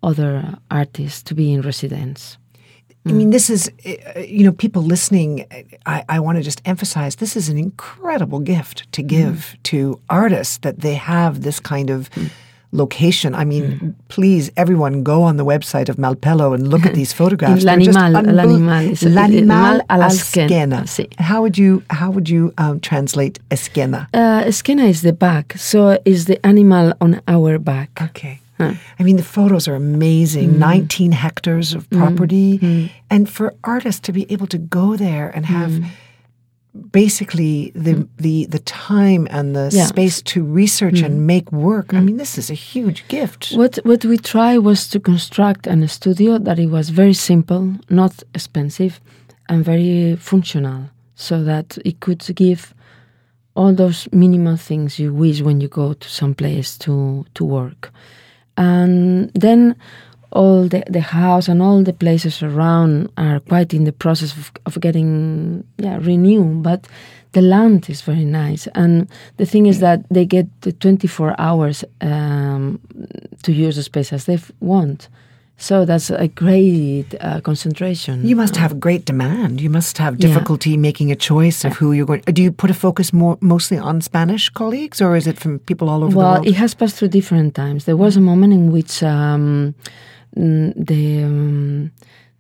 other 0.03 0.59
artists 0.71 1.23
to 1.23 1.35
be 1.35 1.53
in 1.53 1.63
residence. 1.63 2.39
I 3.05 3.11
mean, 3.13 3.31
this 3.31 3.51
is, 3.51 3.69
uh, 3.85 4.21
you 4.21 4.45
know, 4.45 4.53
people 4.53 4.83
listening, 4.83 5.45
I, 5.87 6.05
I 6.09 6.21
want 6.21 6.39
to 6.39 6.43
just 6.45 6.63
emphasize 6.65 7.17
this 7.17 7.37
is 7.37 7.49
an 7.49 7.59
incredible 7.59 8.39
gift 8.39 8.87
to 8.93 9.03
give 9.03 9.57
to 9.65 9.99
artists 10.09 10.59
that 10.59 10.81
they 10.81 10.95
have 10.95 11.41
this 11.41 11.59
kind 11.59 11.91
of 11.91 12.09
location. 12.73 13.35
I 13.35 13.45
mean, 13.45 13.79
mm. 13.79 13.95
please, 14.09 14.51
everyone 14.57 15.03
go 15.03 15.23
on 15.23 15.37
the 15.37 15.45
website 15.45 15.89
of 15.89 15.97
Malpelo 15.97 16.55
and 16.55 16.69
look 16.69 16.85
at 16.87 16.95
these 16.95 17.13
photographs. 17.21 17.65
L'animal, 17.65 18.13
l'animal 18.13 18.97
L'animal 19.15 19.81
a 19.89 19.99
l'esquena, 19.99 20.87
sì. 20.87 21.09
How 21.19 21.43
would 21.43 21.57
you, 21.57 21.83
how 21.91 22.11
would 22.11 22.29
you 22.29 22.53
um, 22.59 22.81
translate 22.81 23.39
esquena? 23.51 24.09
Uh, 24.15 24.43
esquena 24.45 24.89
is 24.89 25.03
the 25.03 25.13
back, 25.13 25.55
so 25.57 25.99
is 26.05 26.25
the 26.25 26.45
animal 26.45 26.95
on 27.01 27.21
our 27.29 27.59
back. 27.59 27.91
Okay. 28.01 28.41
I 28.99 29.03
mean, 29.03 29.17
the 29.17 29.25
photos 29.25 29.67
are 29.67 29.75
amazing. 29.75 30.51
Mm. 30.51 30.59
19 30.59 31.13
hectares 31.13 31.75
of 31.75 31.89
mm. 31.91 31.99
property. 31.99 32.93
And 33.11 33.29
for 33.29 33.55
artists 33.65 34.01
to 34.03 34.13
be 34.13 34.31
able 34.33 34.47
to 34.47 34.59
go 34.59 34.97
there 34.97 35.31
and 35.35 35.47
have 35.47 35.85
basically 36.91 37.71
the, 37.75 37.93
hmm. 37.93 38.03
the, 38.17 38.47
the 38.47 38.59
time 38.61 39.29
and 39.31 39.55
the 39.55 39.71
Yeah. 39.73 39.87
space 39.87 40.23
to 40.23 40.43
research 40.43 41.03
and 41.03 41.15
hmm. 41.15 41.27
make 41.27 41.53
work, 41.53 41.93
I 41.93 41.99
hmm. 41.99 42.07
mean, 42.07 42.17
this 42.17 42.39
is 42.39 42.51
a 42.51 42.55
huge 42.55 43.07
gift. 43.09 43.53
What 43.55 43.79
what 43.85 44.05
we 44.05 44.17
try 44.17 44.59
was 44.59 44.89
to 44.89 45.01
construct 45.01 45.67
an 45.67 45.87
studio 45.89 46.39
that 46.39 46.59
it 46.59 46.71
was 46.71 46.89
very 46.91 47.15
simple, 47.15 47.75
not 47.91 48.23
expensive, 48.35 49.01
and 49.49 49.65
very 49.65 50.17
functional, 50.17 50.89
so 51.15 51.45
that 51.45 51.79
it 51.85 52.01
could 52.01 52.25
give 52.35 52.75
all 53.55 53.75
those 53.75 54.09
minimal 54.13 54.57
things 54.57 54.99
you 54.99 55.13
wish 55.13 55.43
when 55.43 55.61
you 55.61 55.69
go 55.69 55.93
to 55.93 56.09
some 56.09 56.35
place 56.35 56.79
to 56.79 57.27
to 57.35 57.45
work, 57.45 57.93
and 58.57 59.31
then 59.35 59.77
all 60.33 60.69
the, 60.69 60.83
the 60.89 61.01
house 61.01 61.47
and 61.49 61.61
all 61.63 61.83
the 61.83 61.93
places 61.93 62.43
around 62.43 63.09
are 63.17 63.41
quite 63.41 63.75
in 63.75 63.85
the 63.85 63.93
process 63.93 64.33
of, 64.37 64.51
of 64.67 64.81
getting 64.81 65.63
yeah 65.79 65.99
renewed 66.01 66.63
but 66.63 66.87
the 67.33 67.43
land 67.43 67.89
is 67.91 68.03
very 68.03 68.25
nice 68.25 68.67
and 68.75 69.09
the 69.37 69.47
thing 69.47 69.67
is 69.67 69.79
that 69.81 69.99
they 70.11 70.25
get 70.25 70.47
the 70.63 70.73
24 70.73 71.35
hours 71.39 71.85
um, 72.01 72.79
to 73.43 73.53
use 73.53 73.77
the 73.77 73.83
space 73.83 74.13
as 74.13 74.25
they 74.25 74.39
want 74.61 75.09
so 75.59 75.85
that's 75.85 76.11
a 76.11 76.27
great 76.29 77.15
uh, 77.21 77.41
concentration 77.41 78.27
You 78.27 78.35
must 78.37 78.57
have 78.57 78.81
great 78.81 79.05
demand. 79.05 79.61
You 79.61 79.71
must 79.71 79.99
have 79.99 80.15
Yeah. 80.17 80.27
difficulty 80.27 80.77
making 80.77 81.13
a 81.13 81.17
choice 81.17 81.65
of 81.65 81.73
who 81.79 81.93
you're 81.93 82.07
going. 82.07 82.23
Do 82.33 82.43
you 82.43 82.51
put 82.51 82.71
a 82.71 82.75
focus 82.75 83.13
more 83.13 83.37
mostly 83.41 83.79
on 83.79 84.01
Spanish 84.01 84.49
colleagues, 84.51 85.01
or 85.01 85.15
is 85.15 85.27
it 85.27 85.39
from 85.39 85.61
people 85.61 85.89
all 85.89 86.03
over 86.03 86.17
well 86.17 86.35
the 86.35 86.41
world? 86.41 86.47
it 86.49 86.55
has 86.55 86.75
passed 86.75 86.97
through 86.97 87.11
different 87.11 87.55
times 87.55 87.85
there 87.85 87.97
was 87.97 88.17
a 88.17 88.21
moment 88.21 88.53
in 88.53 88.73
which 88.73 89.03
um, 89.05 89.75
the 90.35 91.91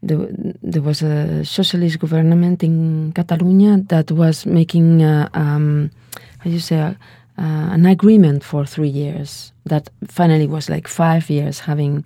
the, 0.02 0.56
there 0.62 0.82
was 0.82 1.02
a 1.02 1.44
socialist 1.44 1.98
government 1.98 2.62
in 2.62 3.12
Catalonia 3.12 3.78
that 3.88 4.10
was 4.10 4.44
making, 4.46 5.02
uh, 5.02 5.28
um, 5.32 5.90
how 6.38 6.50
you 6.50 6.58
say, 6.58 6.80
uh, 6.80 6.94
an 7.38 7.86
agreement 7.86 8.44
for 8.44 8.66
three 8.66 8.88
years 8.88 9.52
that 9.64 9.88
finally 10.08 10.46
was 10.46 10.68
like 10.68 10.88
five 10.88 11.30
years 11.30 11.60
having 11.60 12.04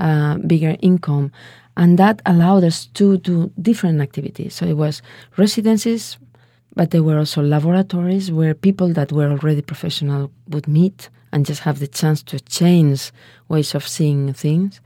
uh, 0.00 0.38
bigger 0.38 0.76
income. 0.80 1.30
And 1.76 1.98
that 1.98 2.22
allowed 2.26 2.64
us 2.64 2.86
to 2.94 3.18
do 3.18 3.52
different 3.60 4.00
activities. 4.00 4.54
So 4.54 4.66
it 4.66 4.76
was 4.76 5.00
residencies, 5.36 6.16
but 6.74 6.90
there 6.90 7.02
were 7.02 7.18
also 7.18 7.42
laboratories 7.42 8.32
where 8.32 8.54
people 8.54 8.92
that 8.94 9.12
were 9.12 9.30
already 9.30 9.62
professional 9.62 10.32
would 10.48 10.66
meet 10.66 11.08
and 11.30 11.46
just 11.46 11.60
have 11.60 11.78
the 11.78 11.86
chance 11.86 12.22
to 12.24 12.40
change 12.40 13.12
ways 13.48 13.74
of 13.74 13.86
seeing 13.86 14.32
things. 14.32 14.80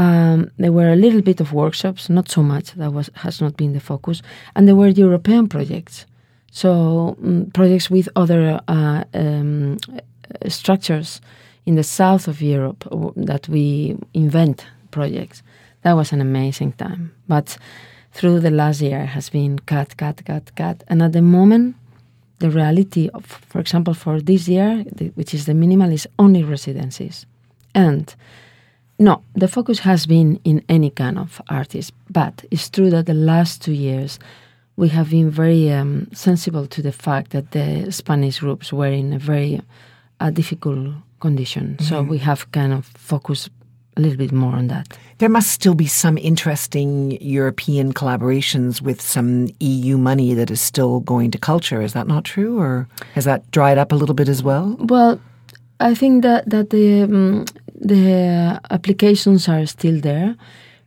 Um, 0.00 0.50
there 0.56 0.72
were 0.72 0.88
a 0.88 0.96
little 0.96 1.20
bit 1.20 1.40
of 1.40 1.52
workshops, 1.52 2.08
not 2.08 2.30
so 2.30 2.42
much. 2.42 2.72
That 2.72 2.94
was 2.94 3.10
has 3.14 3.40
not 3.42 3.56
been 3.56 3.74
the 3.74 3.80
focus, 3.80 4.22
and 4.54 4.66
there 4.66 4.74
were 4.74 4.88
European 4.88 5.46
projects. 5.46 6.06
So 6.50 7.16
mm, 7.20 7.52
projects 7.52 7.90
with 7.90 8.08
other 8.16 8.60
uh, 8.66 9.04
um, 9.12 9.76
structures 10.48 11.20
in 11.66 11.74
the 11.74 11.82
south 11.82 12.28
of 12.28 12.40
Europe 12.40 12.88
that 13.26 13.46
we 13.48 13.96
invent 14.14 14.66
projects. 14.90 15.42
That 15.82 15.96
was 15.96 16.12
an 16.12 16.20
amazing 16.20 16.72
time. 16.72 17.12
But 17.28 17.58
through 18.12 18.40
the 18.40 18.50
last 18.50 18.80
year 18.80 19.04
has 19.04 19.28
been 19.28 19.58
cut, 19.58 19.98
cut, 19.98 20.24
cut, 20.24 20.54
cut, 20.56 20.82
and 20.88 21.02
at 21.02 21.12
the 21.12 21.22
moment, 21.22 21.76
the 22.38 22.48
reality 22.48 23.10
of, 23.12 23.26
for 23.26 23.60
example, 23.60 23.92
for 23.92 24.18
this 24.22 24.48
year, 24.48 24.82
the, 24.96 25.08
which 25.14 25.34
is 25.34 25.44
the 25.44 25.54
minimal, 25.54 25.92
is 25.92 26.08
only 26.18 26.42
residencies, 26.42 27.26
and 27.74 28.14
no, 29.00 29.22
the 29.34 29.48
focus 29.48 29.78
has 29.80 30.06
been 30.06 30.38
in 30.44 30.62
any 30.68 30.90
kind 30.90 31.18
of 31.18 31.40
artist, 31.48 31.92
but 32.10 32.44
it's 32.50 32.68
true 32.68 32.90
that 32.90 33.06
the 33.06 33.14
last 33.14 33.62
two 33.62 33.72
years 33.72 34.18
we 34.76 34.90
have 34.90 35.10
been 35.10 35.30
very 35.30 35.72
um, 35.72 36.06
sensible 36.12 36.66
to 36.66 36.82
the 36.82 36.92
fact 36.92 37.30
that 37.30 37.52
the 37.52 37.90
Spanish 37.90 38.40
groups 38.40 38.72
were 38.72 38.86
in 38.86 39.14
a 39.14 39.18
very 39.18 39.62
uh, 40.20 40.30
difficult 40.30 40.94
condition. 41.20 41.78
So 41.80 42.02
we 42.02 42.18
have 42.18 42.52
kind 42.52 42.74
of 42.74 42.84
focused 42.86 43.48
a 43.96 44.00
little 44.02 44.18
bit 44.18 44.32
more 44.32 44.52
on 44.52 44.68
that. 44.68 44.98
There 45.16 45.30
must 45.30 45.50
still 45.50 45.74
be 45.74 45.86
some 45.86 46.18
interesting 46.18 47.18
European 47.22 47.92
collaborations 47.94 48.82
with 48.82 49.00
some 49.00 49.48
EU 49.60 49.96
money 49.96 50.34
that 50.34 50.50
is 50.50 50.60
still 50.60 51.00
going 51.00 51.30
to 51.30 51.38
culture. 51.38 51.80
Is 51.80 51.94
that 51.94 52.06
not 52.06 52.24
true, 52.24 52.58
or 52.58 52.86
has 53.14 53.24
that 53.24 53.50
dried 53.50 53.78
up 53.78 53.92
a 53.92 53.94
little 53.94 54.14
bit 54.14 54.28
as 54.28 54.42
well? 54.42 54.76
Well, 54.78 55.20
I 55.80 55.94
think 55.94 56.22
that 56.22 56.48
that 56.48 56.70
the 56.70 57.02
um, 57.02 57.46
the 57.80 58.60
applications 58.70 59.48
are 59.48 59.66
still 59.66 60.00
there, 60.00 60.36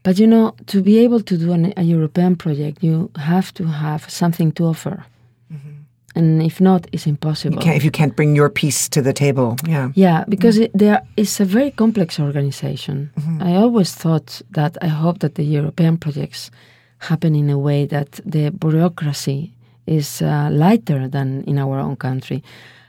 but 0.04 0.20
you 0.20 0.28
know, 0.28 0.54
to 0.68 0.82
be 0.82 1.00
able 1.00 1.22
to 1.22 1.38
do 1.38 1.52
an, 1.52 1.74
a 1.76 1.84
European 1.84 2.36
project, 2.36 2.84
you 2.84 3.10
have 3.18 3.54
to 3.56 3.66
have 3.66 4.10
something 4.10 4.52
to 4.54 4.66
offer, 4.66 5.04
mm-hmm. 5.52 5.72
and 6.16 6.44
if 6.44 6.62
not, 6.62 6.88
it's 6.92 7.08
impossible. 7.08 7.64
You 7.64 7.72
if 7.72 7.84
you 7.84 7.92
can't 7.92 8.16
bring 8.16 8.36
your 8.36 8.50
piece 8.50 8.90
to 8.90 9.02
the 9.02 9.14
table, 9.14 9.56
yeah. 9.68 9.90
Yeah, 9.96 10.26
because 10.28 10.58
it, 10.58 10.72
there 10.74 11.02
is 11.18 11.40
a 11.40 11.46
very 11.46 11.72
complex 11.72 12.20
organization. 12.20 13.10
Mm-hmm. 13.20 13.44
I 13.44 13.56
always 13.56 13.96
thought 13.96 14.42
that 14.52 14.78
I 14.82 14.88
hope 14.88 15.20
that 15.20 15.36
the 15.36 15.44
European 15.44 15.98
projects 15.98 16.52
happen 17.00 17.36
in 17.36 17.50
a 17.50 17.58
way 17.58 17.86
that 17.88 18.20
the 18.26 18.52
bureaucracy 18.52 19.52
is 19.86 20.22
uh, 20.22 20.50
lighter 20.52 21.08
than 21.08 21.44
in 21.44 21.58
our 21.58 21.80
own 21.80 21.96
country, 21.96 22.44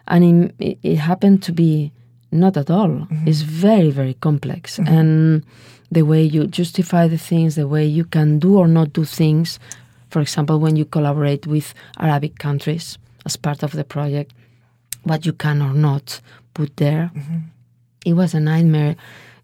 and 0.07 0.25
in, 0.25 0.53
it, 0.59 0.79
it 0.83 0.97
happened 0.97 1.43
to 1.45 1.53
be 1.53 1.90
not 2.35 2.57
at 2.57 2.70
all. 2.70 2.88
Mm-hmm. 2.88 3.29
It's 3.29 3.42
very 3.42 3.90
very 3.90 4.14
complex, 4.14 4.79
mm-hmm. 4.79 4.94
and 4.94 5.44
the 5.90 6.03
way 6.03 6.23
you 6.23 6.47
justify 6.47 7.09
the 7.09 7.18
things, 7.18 7.55
the 7.55 7.68
way 7.68 7.85
you 7.87 8.05
can 8.05 8.38
do 8.38 8.59
or 8.59 8.68
not 8.68 8.92
do 8.92 9.05
things. 9.05 9.59
For 10.11 10.20
example, 10.20 10.59
when 10.61 10.77
you 10.77 10.85
collaborate 10.85 11.47
with 11.47 11.75
Arabic 11.99 12.38
countries 12.38 12.99
as 13.27 13.37
part 13.37 13.62
of 13.62 13.73
the 13.73 13.85
project, 13.85 14.33
what 15.05 15.25
you 15.27 15.33
can 15.33 15.62
or 15.62 15.75
not 15.75 16.20
put 16.55 16.77
there. 16.77 17.11
Mm-hmm. 17.14 17.38
It 18.07 18.12
was 18.14 18.35
a 18.35 18.40
nightmare. 18.40 18.97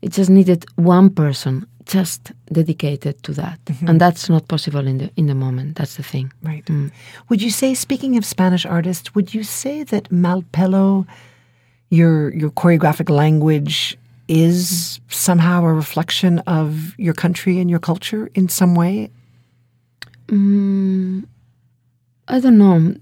It 0.02 0.12
just 0.12 0.30
needed 0.30 0.64
one 0.76 1.10
person 1.10 1.66
just 1.86 2.32
dedicated 2.52 3.22
to 3.24 3.32
that, 3.32 3.58
and 3.86 4.00
that's 4.00 4.28
not 4.28 4.46
possible 4.48 4.86
in 4.86 4.98
the 4.98 5.10
in 5.16 5.26
the 5.26 5.34
moment. 5.34 5.76
That's 5.76 5.96
the 5.96 6.02
thing. 6.02 6.32
Right. 6.42 6.64
Mm. 6.66 6.92
Would 7.28 7.42
you 7.42 7.50
say, 7.50 7.74
speaking 7.74 8.16
of 8.16 8.24
Spanish 8.24 8.64
artists, 8.64 9.14
would 9.14 9.34
you 9.34 9.42
say 9.42 9.82
that 9.84 10.10
Malpelo, 10.10 11.06
your 11.90 12.32
your 12.34 12.50
choreographic 12.50 13.10
language, 13.10 13.98
is 14.28 15.00
somehow 15.08 15.64
a 15.64 15.72
reflection 15.72 16.38
of 16.40 16.98
your 16.98 17.14
country 17.14 17.58
and 17.58 17.68
your 17.68 17.80
culture 17.80 18.30
in 18.34 18.48
some 18.48 18.74
way? 18.74 19.10
Mm, 20.28 21.24
I 22.28 22.38
don't 22.38 22.58
know. 22.58 22.94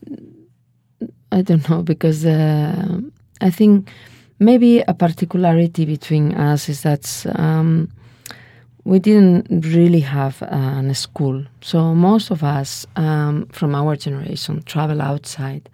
I 1.30 1.42
don't 1.42 1.68
know 1.68 1.82
because 1.82 2.24
uh, 2.24 3.00
I 3.42 3.50
think 3.50 3.90
maybe 4.38 4.80
a 4.80 4.94
particularity 4.94 5.84
between 5.84 6.32
us 6.34 6.70
is 6.70 6.82
that 6.82 7.26
um, 7.34 7.90
we 8.84 8.98
didn't 8.98 9.66
really 9.66 10.00
have 10.00 10.40
a 10.40 10.94
school. 10.94 11.44
So 11.60 11.94
most 11.94 12.30
of 12.30 12.42
us 12.42 12.86
um, 12.96 13.46
from 13.52 13.74
our 13.74 13.96
generation 13.96 14.62
travel 14.62 15.02
outside, 15.02 15.68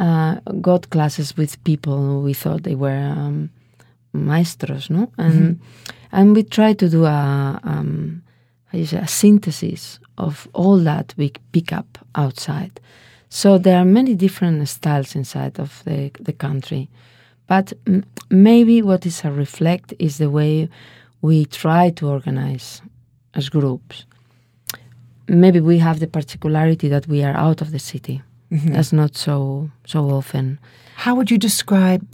uh, 0.00 0.34
got 0.60 0.90
classes 0.90 1.36
with 1.36 1.62
people 1.64 2.22
we 2.22 2.34
thought 2.34 2.62
they 2.62 2.74
were 2.74 3.04
um, 3.18 3.50
maestros, 4.12 4.90
no? 4.90 5.02
And 5.16 5.60
and 6.12 6.34
we 6.36 6.42
try 6.42 6.72
to 6.74 6.88
do 6.88 7.04
a 7.04 7.60
um, 7.62 8.22
how 8.70 8.78
you 8.78 8.86
say, 8.86 8.98
a 8.98 9.06
synthesis 9.06 9.98
of 10.16 10.48
all 10.52 10.78
that 10.78 11.14
we 11.16 11.32
pick 11.52 11.72
up 11.72 11.98
outside. 12.14 12.80
So 13.28 13.58
there 13.58 13.78
are 13.78 13.84
many 13.84 14.14
different 14.14 14.68
styles 14.68 15.14
inside 15.14 15.58
of 15.60 15.82
the, 15.84 16.10
the 16.20 16.32
country. 16.32 16.88
But 17.46 17.72
m- 17.86 18.04
maybe 18.28 18.82
what 18.82 19.06
is 19.06 19.24
a 19.24 19.30
reflect 19.30 19.94
is 19.98 20.18
the 20.18 20.30
way 20.30 20.68
we 21.22 21.44
try 21.44 21.90
to 21.90 22.08
organize 22.08 22.82
as 23.34 23.48
groups. 23.48 24.04
Maybe 25.28 25.60
we 25.60 25.78
have 25.78 26.00
the 26.00 26.06
particularity 26.08 26.88
that 26.88 27.06
we 27.06 27.22
are 27.22 27.36
out 27.36 27.60
of 27.60 27.70
the 27.70 27.78
city. 27.78 28.22
Mm-hmm. 28.52 28.72
That's 28.72 28.92
not 28.92 29.16
so 29.16 29.70
so 29.86 30.10
often. 30.10 30.58
How 30.96 31.14
would 31.14 31.30
you 31.30 31.38
describe 31.38 32.06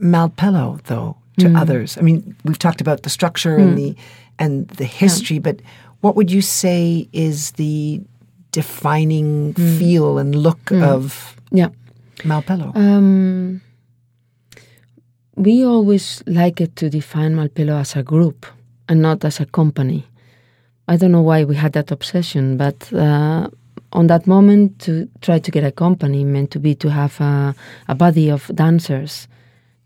Malpelo, 0.00 0.80
though, 0.84 1.16
to 1.38 1.46
mm. 1.46 1.60
others? 1.60 1.98
I 1.98 2.02
mean, 2.02 2.36
we've 2.44 2.58
talked 2.58 2.80
about 2.80 3.02
the 3.02 3.10
structure 3.10 3.56
and 3.56 3.72
mm. 3.72 3.76
the 3.76 3.96
and 4.38 4.68
the 4.68 4.84
history, 4.84 5.38
but 5.38 5.60
what 6.00 6.14
would 6.14 6.30
you 6.30 6.42
say 6.42 7.08
is 7.12 7.52
the 7.52 8.00
defining 8.52 9.54
mm. 9.54 9.78
feel 9.78 10.18
and 10.18 10.34
look 10.34 10.70
of 10.72 11.36
Yeah. 11.50 11.68
Malpelo? 12.24 12.74
Um, 12.74 13.60
we 15.34 15.64
always 15.64 16.22
like 16.26 16.60
it 16.60 16.76
to 16.76 16.88
define 16.88 17.34
Malpelo 17.36 17.78
as 17.78 17.96
a 17.96 18.02
group 18.02 18.46
and 18.88 19.02
not 19.02 19.24
as 19.24 19.40
a 19.40 19.46
company. 19.46 20.06
I 20.88 20.96
don't 20.96 21.12
know 21.12 21.22
why 21.22 21.44
we 21.44 21.56
had 21.56 21.72
that 21.72 21.90
obsession, 21.90 22.56
but 22.56 22.92
uh, 22.92 23.48
on 23.92 24.06
that 24.08 24.26
moment, 24.26 24.78
to 24.80 25.08
try 25.20 25.38
to 25.38 25.50
get 25.50 25.64
a 25.64 25.72
company 25.72 26.24
meant 26.24 26.50
to 26.52 26.58
be 26.58 26.74
to 26.76 26.90
have 26.90 27.20
a, 27.20 27.54
a 27.88 27.94
body 27.94 28.30
of 28.30 28.50
dancers 28.54 29.28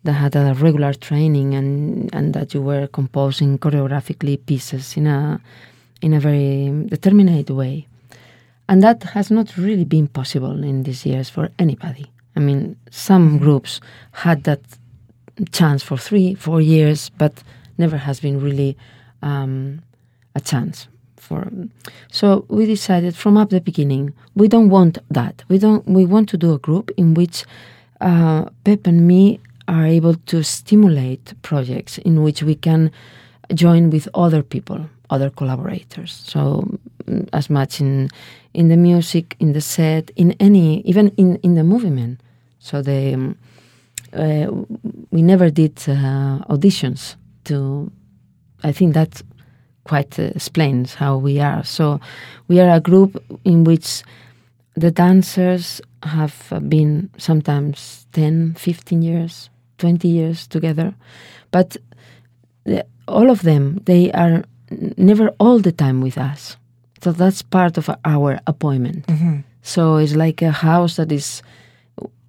that 0.04 0.12
had 0.12 0.34
a 0.34 0.54
regular 0.54 0.94
training 0.94 1.54
and, 1.54 2.12
and 2.14 2.34
that 2.34 2.54
you 2.54 2.62
were 2.62 2.86
composing 2.86 3.58
choreographically 3.58 4.44
pieces 4.46 4.96
in 4.96 5.06
a 5.06 5.40
in 6.00 6.14
a 6.14 6.20
very 6.20 6.86
determinate 6.86 7.50
way. 7.50 7.86
And 8.68 8.82
that 8.82 9.02
has 9.02 9.30
not 9.30 9.56
really 9.58 9.84
been 9.84 10.08
possible 10.08 10.64
in 10.64 10.84
these 10.84 11.04
years 11.04 11.28
for 11.28 11.50
anybody. 11.58 12.10
I 12.36 12.40
mean, 12.40 12.76
some 12.90 13.38
groups 13.38 13.80
had 14.12 14.44
that 14.44 14.60
chance 15.52 15.82
for 15.82 15.98
three, 15.98 16.34
four 16.34 16.60
years, 16.62 17.10
but 17.10 17.42
never 17.76 17.98
has 17.98 18.20
been 18.20 18.40
really 18.40 18.78
um, 19.22 19.82
a 20.34 20.40
chance 20.40 20.88
So 22.10 22.44
we 22.48 22.66
decided 22.66 23.16
from 23.16 23.36
up 23.36 23.50
the 23.50 23.60
beginning 23.60 24.14
we 24.34 24.48
don't 24.48 24.70
want 24.70 24.98
that. 25.10 25.44
We 25.48 25.58
don't. 25.58 25.86
We 25.86 26.06
want 26.06 26.28
to 26.30 26.36
do 26.36 26.52
a 26.54 26.58
group 26.58 26.90
in 26.96 27.14
which 27.14 27.44
uh, 28.00 28.46
Pep 28.64 28.86
and 28.86 29.06
me 29.06 29.40
are 29.68 29.84
able 29.84 30.14
to 30.14 30.42
stimulate 30.42 31.34
projects 31.42 31.98
in 31.98 32.22
which 32.22 32.42
we 32.42 32.54
can 32.54 32.90
join 33.54 33.90
with 33.90 34.08
other 34.14 34.42
people, 34.42 34.88
other 35.10 35.30
collaborators. 35.30 36.12
So 36.26 36.78
mm, 37.04 37.28
as 37.32 37.50
much 37.50 37.80
in 37.80 38.08
in 38.54 38.68
the 38.68 38.76
music, 38.76 39.36
in 39.38 39.52
the 39.52 39.60
set, 39.60 40.10
in 40.16 40.32
any, 40.40 40.80
even 40.82 41.08
in 41.16 41.36
in 41.42 41.54
the 41.54 41.64
movement. 41.64 42.20
So 42.58 42.82
the 42.82 43.14
um, 43.14 43.36
uh, 44.12 44.46
we 45.10 45.22
never 45.22 45.50
did 45.50 45.78
uh, 45.88 46.38
auditions 46.48 47.16
to. 47.44 47.90
I 48.62 48.72
think 48.72 48.92
that 48.94 49.22
quite 49.84 50.18
uh, 50.18 50.30
explains 50.34 50.94
how 50.94 51.16
we 51.16 51.40
are. 51.40 51.64
So 51.64 52.00
we 52.48 52.60
are 52.60 52.70
a 52.70 52.80
group 52.80 53.22
in 53.44 53.64
which 53.64 54.02
the 54.74 54.90
dancers 54.90 55.80
have 56.02 56.52
uh, 56.52 56.60
been 56.60 57.10
sometimes 57.18 58.06
10, 58.12 58.54
15 58.54 59.02
years, 59.02 59.50
20 59.78 60.08
years 60.08 60.46
together, 60.46 60.94
but 61.50 61.76
the, 62.64 62.84
all 63.08 63.30
of 63.30 63.42
them 63.42 63.80
they 63.86 64.12
are 64.12 64.44
never 64.96 65.28
all 65.40 65.58
the 65.58 65.72
time 65.72 66.00
with 66.00 66.16
us. 66.18 66.56
So 67.02 67.12
that's 67.12 67.42
part 67.42 67.78
of 67.78 67.90
our 68.04 68.38
appointment. 68.46 69.06
So 69.62 69.96
it's 69.96 70.14
like 70.14 70.42
a 70.42 70.52
house 70.52 70.96
that 70.96 71.10
is 71.12 71.42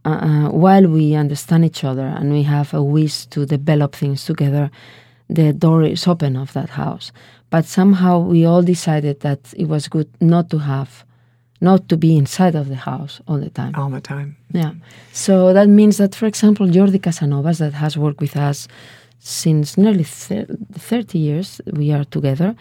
uh, 0.04 0.10
uh, 0.10 0.50
while 0.50 0.88
we 0.88 1.14
understand 1.14 1.64
each 1.64 1.84
other 1.84 2.06
and 2.06 2.34
we 2.34 2.44
have 2.44 2.74
a 2.74 2.82
wish 2.82 3.26
to 3.28 3.46
develop 3.46 3.96
things 3.96 4.26
together, 4.26 4.72
the 5.32 5.54
door 5.54 5.84
is 5.84 6.08
open 6.08 6.36
of 6.36 6.54
that 6.54 6.70
house. 6.70 7.12
But 7.50 7.66
somehow 7.66 8.20
we 8.20 8.46
all 8.46 8.62
decided 8.62 9.22
that 9.22 9.54
it 9.56 9.68
was 9.68 9.88
good 9.88 10.10
not 10.20 10.50
to 10.50 10.58
have, 10.60 11.06
not 11.60 11.90
to 11.90 11.98
be 11.98 12.18
inside 12.18 12.56
of 12.56 12.68
the 12.70 12.76
house 12.76 13.22
all 13.28 13.38
the 13.38 13.50
time. 13.50 13.74
All 13.76 13.90
the 13.90 14.02
time. 14.02 14.38
Yeah. 14.54 14.74
So 15.12 15.54
that 15.54 15.68
means 15.68 15.98
that, 15.98 16.16
for 16.16 16.28
example, 16.28 16.68
Jordi 16.68 17.00
Casanovas, 17.00 17.60
that 17.60 17.74
has 17.74 17.98
worked 17.98 18.22
with 18.22 18.36
us 18.38 18.68
since 19.20 19.78
nearly 19.78 20.04
thir- 20.04 20.48
30 20.74 21.20
years, 21.20 21.62
we 21.74 21.92
are 21.92 22.06
together. 22.06 22.56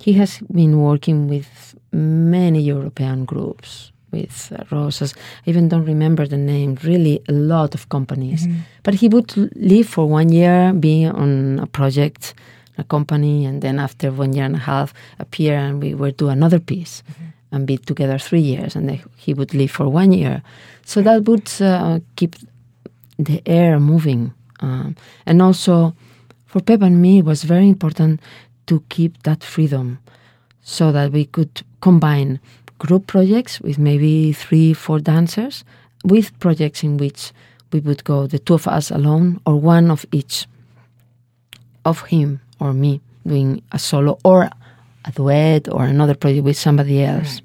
He 0.00 0.12
has 0.14 0.38
been 0.52 0.80
working 0.80 1.28
with 1.28 1.74
many 1.92 2.62
European 2.62 3.24
groups, 3.24 3.92
with 4.10 4.52
uh, 4.52 4.64
Rosas. 4.70 5.14
I 5.46 5.50
even 5.50 5.68
don't 5.68 5.84
remember 5.84 6.26
the 6.26 6.36
name, 6.36 6.78
really 6.82 7.20
a 7.28 7.32
lot 7.32 7.74
of 7.74 7.88
companies. 7.88 8.46
But 8.82 8.94
he 8.94 9.08
would 9.08 9.36
leave 9.56 9.88
for 9.88 10.06
one 10.06 10.30
year, 10.30 10.72
be 10.72 11.04
on 11.04 11.58
a 11.58 11.66
project, 11.66 12.34
a 12.78 12.84
company, 12.84 13.44
and 13.44 13.60
then 13.62 13.78
after 13.78 14.10
one 14.10 14.32
year 14.32 14.44
and 14.44 14.56
a 14.56 14.60
half, 14.60 14.94
appear 15.18 15.56
and 15.56 15.82
we 15.82 15.94
would 15.94 16.16
do 16.16 16.28
another 16.28 16.60
piece 16.60 17.02
and 17.50 17.66
be 17.66 17.78
together 17.78 18.18
three 18.18 18.40
years. 18.40 18.76
And 18.76 18.88
then 18.88 19.02
he 19.16 19.34
would 19.34 19.54
leave 19.54 19.72
for 19.72 19.88
one 19.88 20.12
year. 20.12 20.42
So 20.84 21.02
that 21.02 21.24
would 21.24 21.50
uh, 21.60 22.00
keep 22.16 22.36
the 23.18 23.42
air 23.46 23.80
moving. 23.80 24.32
Um, 24.60 24.96
and 25.26 25.42
also, 25.42 25.94
for 26.46 26.60
Pep 26.60 26.82
and 26.82 27.02
me, 27.02 27.18
it 27.18 27.24
was 27.24 27.42
very 27.42 27.68
important 27.68 28.20
to 28.66 28.82
keep 28.88 29.22
that 29.22 29.42
freedom 29.42 29.98
so 30.62 30.92
that 30.92 31.12
we 31.12 31.24
could 31.24 31.62
combine 31.80 32.40
group 32.78 33.06
projects 33.06 33.60
with 33.60 33.78
maybe 33.78 34.32
three, 34.32 34.72
four 34.72 34.98
dancers 35.00 35.64
with 36.04 36.38
projects 36.38 36.82
in 36.82 36.96
which 36.96 37.32
we 37.72 37.80
would 37.80 38.04
go 38.04 38.26
the 38.26 38.38
two 38.38 38.54
of 38.54 38.66
us 38.66 38.90
alone 38.90 39.40
or 39.44 39.56
one 39.56 39.90
of 39.90 40.06
each 40.12 40.46
of 41.84 42.02
him 42.02 42.40
or 42.60 42.72
me 42.72 43.00
doing 43.26 43.62
a 43.72 43.78
solo 43.78 44.18
or 44.24 44.48
a 45.04 45.12
duet 45.12 45.68
or 45.68 45.84
another 45.84 46.14
project 46.14 46.44
with 46.44 46.56
somebody 46.56 47.02
else. 47.02 47.40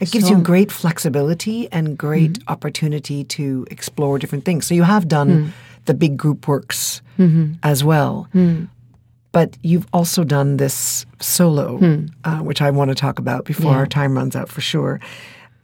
It 0.00 0.10
gives 0.10 0.28
So- 0.28 0.36
you 0.36 0.42
great 0.42 0.72
flexibility 0.72 1.68
and 1.72 1.96
great 1.96 2.32
mm-hmm. 2.32 2.52
opportunity 2.52 3.24
to 3.24 3.66
explore 3.70 4.18
different 4.18 4.44
things. 4.44 4.66
So 4.66 4.74
you 4.74 4.82
have 4.84 5.08
done 5.08 5.28
mm. 5.28 5.50
the 5.84 5.94
big 5.94 6.16
group 6.16 6.48
works 6.48 7.02
Mm-hmm. 7.18 7.52
as 7.62 7.84
well. 7.84 8.28
Mm. 8.34 8.68
Mm. 9.30 9.32
But 9.32 9.56
you've 9.62 9.86
also 9.92 10.24
done 10.24 10.56
this 10.56 11.06
solo, 11.20 11.78
uh, 12.24 12.38
which 12.38 12.60
I 12.62 12.70
want 12.70 12.88
to 12.90 12.94
talk 12.94 13.18
about 13.18 13.44
before 13.44 13.72
Yeah. 13.72 13.78
our 13.78 13.86
time 13.86 14.16
runs 14.16 14.36
out 14.36 14.48
for 14.48 14.60
sure. 14.60 15.00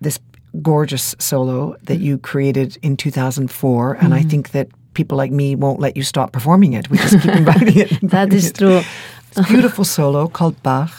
This 0.00 0.18
gorgeous 0.62 1.14
solo 1.18 1.76
that 1.82 1.98
you 1.98 2.18
created 2.18 2.78
in 2.82 2.96
2004. 2.96 3.94
And 4.00 4.14
I 4.14 4.22
think 4.22 4.50
that 4.50 4.68
people 4.94 5.18
like 5.18 5.32
me 5.32 5.56
won't 5.56 5.80
let 5.80 5.96
you 5.96 6.02
stop 6.02 6.32
performing 6.32 6.74
it. 6.74 6.88
We 6.90 6.96
just 6.98 7.20
keep 7.20 7.34
inviting 7.46 7.76
it. 7.78 8.10
That 8.10 8.32
is 8.32 8.46
it. 8.50 8.56
true. 8.56 8.80
It's 9.28 9.38
a 9.38 9.42
beautiful 9.42 9.84
solo 9.84 10.28
called 10.28 10.54
Bach. 10.62 10.90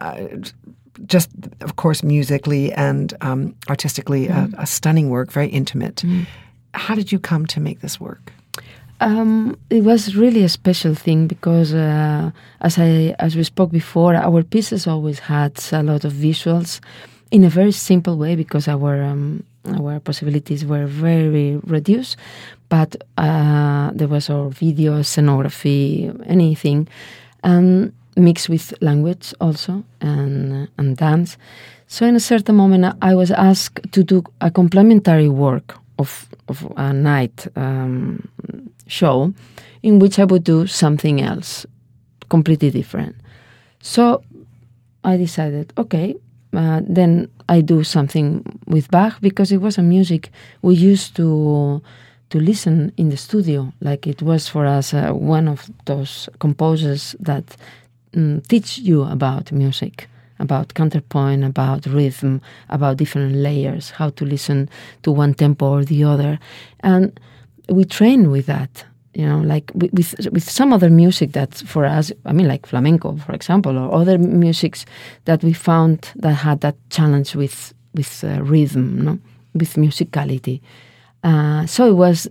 Uh, 0.00 0.16
just, 1.06 1.30
of 1.60 1.74
course, 1.76 2.02
musically 2.04 2.72
and 2.72 3.14
um, 3.20 3.54
artistically, 3.68 4.28
a, 4.28 4.48
a 4.58 4.66
stunning 4.66 5.08
work, 5.10 5.32
very 5.32 5.48
intimate. 5.48 6.04
How 6.74 6.94
did 6.94 7.10
you 7.10 7.18
come 7.18 7.46
to 7.46 7.60
make 7.60 7.80
this 7.80 7.98
work? 8.00 8.32
Um, 9.02 9.58
it 9.68 9.82
was 9.82 10.14
really 10.14 10.44
a 10.44 10.48
special 10.48 10.94
thing 10.94 11.26
because, 11.26 11.74
uh, 11.74 12.30
as 12.60 12.78
I 12.78 13.16
as 13.18 13.34
we 13.34 13.42
spoke 13.42 13.72
before, 13.72 14.14
our 14.14 14.44
pieces 14.44 14.86
always 14.86 15.18
had 15.18 15.58
a 15.72 15.82
lot 15.82 16.04
of 16.04 16.12
visuals 16.12 16.78
in 17.32 17.42
a 17.42 17.48
very 17.48 17.72
simple 17.72 18.16
way 18.16 18.36
because 18.36 18.68
our 18.68 19.02
um, 19.02 19.42
our 19.66 19.98
possibilities 19.98 20.64
were 20.64 20.86
very 20.86 21.56
reduced. 21.66 22.16
But 22.68 22.94
uh, 23.18 23.90
there 23.92 24.06
was 24.06 24.30
our 24.30 24.50
video, 24.50 25.00
scenography, 25.00 26.14
anything, 26.28 26.86
and 27.42 27.92
mixed 28.16 28.48
with 28.48 28.72
language 28.80 29.34
also 29.40 29.82
and 30.00 30.68
and 30.78 30.96
dance. 30.96 31.36
So 31.88 32.06
in 32.06 32.14
a 32.14 32.20
certain 32.20 32.54
moment, 32.54 32.96
I 33.02 33.16
was 33.16 33.32
asked 33.32 33.80
to 33.90 34.04
do 34.04 34.22
a 34.40 34.48
complementary 34.52 35.28
work 35.28 35.81
of 36.02 36.10
of 36.48 36.58
a 36.76 36.92
night 36.92 37.46
um, 37.56 38.28
show, 38.86 39.32
in 39.82 39.98
which 39.98 40.18
I 40.18 40.24
would 40.24 40.44
do 40.44 40.66
something 40.66 41.20
else, 41.20 41.66
completely 42.28 42.70
different. 42.70 43.14
So 43.80 44.22
I 45.04 45.16
decided, 45.16 45.72
okay, 45.76 46.14
uh, 46.52 46.80
then 46.88 47.28
I 47.48 47.60
do 47.62 47.82
something 47.84 48.44
with 48.66 48.90
Bach 48.90 49.20
because 49.20 49.52
it 49.52 49.60
was 49.60 49.78
a 49.78 49.82
music 49.82 50.30
we 50.62 50.74
used 50.74 51.16
to 51.16 51.82
to 52.30 52.40
listen 52.40 52.92
in 52.96 53.10
the 53.10 53.16
studio. 53.16 53.72
Like 53.80 54.06
it 54.06 54.22
was 54.22 54.48
for 54.48 54.66
us 54.66 54.94
uh, 54.94 55.12
one 55.12 55.48
of 55.48 55.70
those 55.84 56.28
composers 56.38 57.16
that 57.20 57.56
mm, 58.12 58.46
teach 58.46 58.78
you 58.78 59.02
about 59.02 59.52
music, 59.52 60.08
about 60.42 60.74
counterpoint, 60.74 61.44
about 61.44 61.86
rhythm, 61.86 62.40
about 62.68 62.98
different 62.98 63.36
layers, 63.36 63.90
how 63.90 64.10
to 64.10 64.24
listen 64.24 64.68
to 65.02 65.10
one 65.10 65.34
tempo 65.34 65.66
or 65.66 65.84
the 65.84 66.04
other, 66.04 66.38
and 66.80 67.18
we 67.68 67.84
train 67.84 68.30
with 68.30 68.46
that. 68.46 68.84
You 69.14 69.26
know, 69.26 69.40
like 69.40 69.70
with, 69.74 70.14
with 70.32 70.48
some 70.48 70.72
other 70.72 70.88
music 70.88 71.32
that 71.32 71.54
for 71.54 71.84
us, 71.84 72.10
I 72.24 72.32
mean, 72.32 72.48
like 72.48 72.64
flamenco, 72.64 73.14
for 73.18 73.32
example, 73.34 73.76
or 73.76 73.92
other 73.92 74.16
musics 74.16 74.86
that 75.26 75.44
we 75.44 75.52
found 75.52 76.10
that 76.16 76.32
had 76.32 76.62
that 76.62 76.76
challenge 76.88 77.34
with 77.34 77.74
with 77.94 78.24
uh, 78.24 78.42
rhythm, 78.42 79.04
no, 79.04 79.18
with 79.54 79.74
musicality. 79.74 80.60
Uh, 81.22 81.66
so 81.66 81.86
it 81.86 81.92
was 81.94 82.26